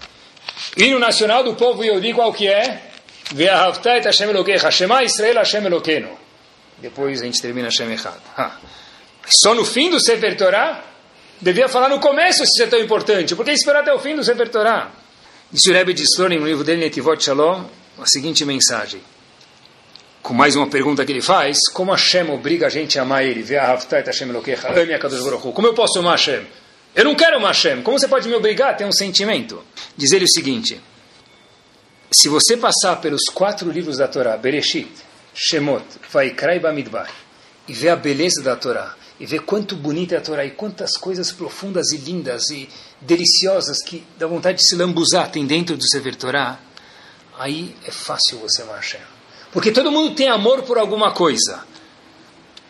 [0.76, 2.90] Hino nacional do povo Yodi qual que é?
[3.32, 6.19] Ve'ahavta et Hashem Elokecha, Shema Israel Hashem Elokeinu.
[6.80, 8.20] Depois a gente termina Hashem errado.
[8.36, 8.56] Ah.
[9.26, 10.82] Só no fim do Sefer Torah?
[11.40, 13.34] Devia falar no começo se isso é tão importante.
[13.34, 14.90] Por que esperar até o fim do Sefer Torah?
[15.50, 17.64] Disse o Rebbe de Slonim, no livro dele, Netivot Shalom,
[17.98, 19.00] a seguinte mensagem.
[20.22, 23.42] Com mais uma pergunta que ele faz, como Hashem obriga a gente a amar ele?
[23.56, 23.76] A
[25.52, 26.46] Como eu posso amar Hashem?
[26.94, 27.82] Eu não quero amar Hashem.
[27.82, 29.64] Como você pode me obrigar a ter um sentimento?
[29.96, 30.80] Diz ele o seguinte,
[32.12, 34.90] se você passar pelos quatro livros da Torá, Bereshit,
[35.34, 37.10] Shemot, Vaikra e Bamidbar,
[37.68, 40.96] e ver a beleza da Torá, e ver quanto bonita é a Torá, e quantas
[40.96, 42.68] coisas profundas e lindas e
[43.00, 46.58] deliciosas que dá vontade de se lambuzar tem dentro do Sefer Torá,
[47.38, 49.00] aí é fácil você Hashem.
[49.52, 51.64] Porque todo mundo tem amor por alguma coisa.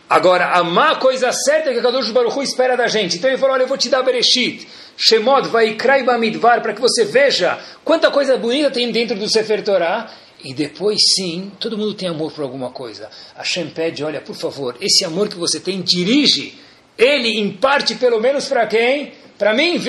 [0.09, 3.17] Agora, amar a coisa certa é que a Kadosh Baruch Hu espera da gente.
[3.17, 6.81] Então ele falou, olha, eu vou te dar Bereshit, Shemot, Vaikra e Bamidbar, para que
[6.81, 10.11] você veja quanta coisa bonita tem dentro do Sefer Torá,
[10.43, 13.09] e depois sim, todo mundo tem amor por alguma coisa.
[13.35, 16.59] Hashem pede, olha, por favor, esse amor que você tem, dirige
[16.97, 19.13] ele em parte pelo menos para quem?
[19.37, 19.79] Para mim.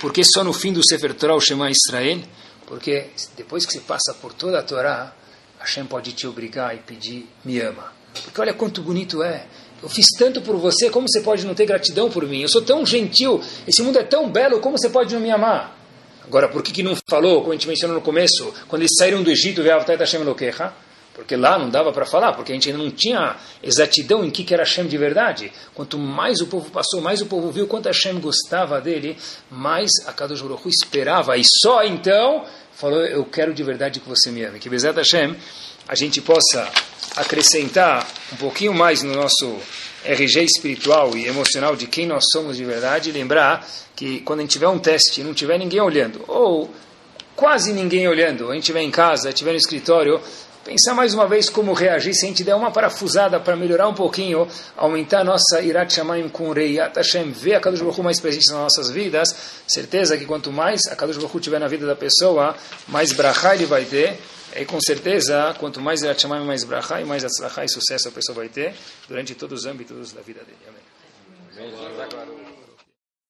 [0.00, 2.20] Porque só no fim do Sefer Torah o Shema Israel?
[2.66, 5.14] Porque depois que você passa por toda a Torá,
[5.58, 7.92] Hashem pode te obrigar e pedir, me ama.
[8.24, 9.46] Porque olha quanto bonito é.
[9.82, 12.42] Eu fiz tanto por você, como você pode não ter gratidão por mim?
[12.42, 15.77] Eu sou tão gentil, esse mundo é tão belo, como você pode não me amar?
[16.28, 19.22] Agora, por que, que não falou, como a gente mencionou no começo, quando eles saíram
[19.22, 19.62] do Egito,
[21.14, 24.44] Porque lá não dava para falar, porque a gente ainda não tinha exatidão em que,
[24.44, 25.50] que era Hashem de verdade.
[25.74, 29.16] Quanto mais o povo passou, mais o povo viu quanto Hashem gostava dele,
[29.50, 31.34] mais a Kadosh Baruch esperava.
[31.38, 34.58] E só então falou, eu quero de verdade que você me ame.
[34.58, 35.34] Que Bezat Hashem,
[35.88, 36.70] a gente possa
[37.16, 39.56] acrescentar um pouquinho mais no nosso
[40.04, 43.66] RG espiritual e emocional de quem nós somos de verdade, e lembrar
[43.98, 46.70] que quando a gente tiver um teste e não tiver ninguém olhando, ou
[47.34, 50.20] quase ninguém olhando, a gente estiver em casa, estiver no escritório,
[50.64, 53.94] pensar mais uma vez como reagir se a gente der uma parafusada para melhorar um
[53.94, 54.46] pouquinho,
[54.76, 58.58] aumentar a nossa Irat Shamayim com Reiat Hashem, ver a Kadosh Baruch mais presente nas
[58.58, 59.34] nossas vidas,
[59.66, 62.54] certeza que quanto mais a Kadosh Baruch tiver na vida da pessoa,
[62.86, 64.16] mais brachá ele vai ter,
[64.54, 68.12] e com certeza, quanto mais Irat Shamayim, mais brachá e mais atzlachá e sucesso a
[68.12, 68.76] pessoa vai ter
[69.08, 70.58] durante todos os âmbitos da vida dele.
[70.68, 72.37] Amém.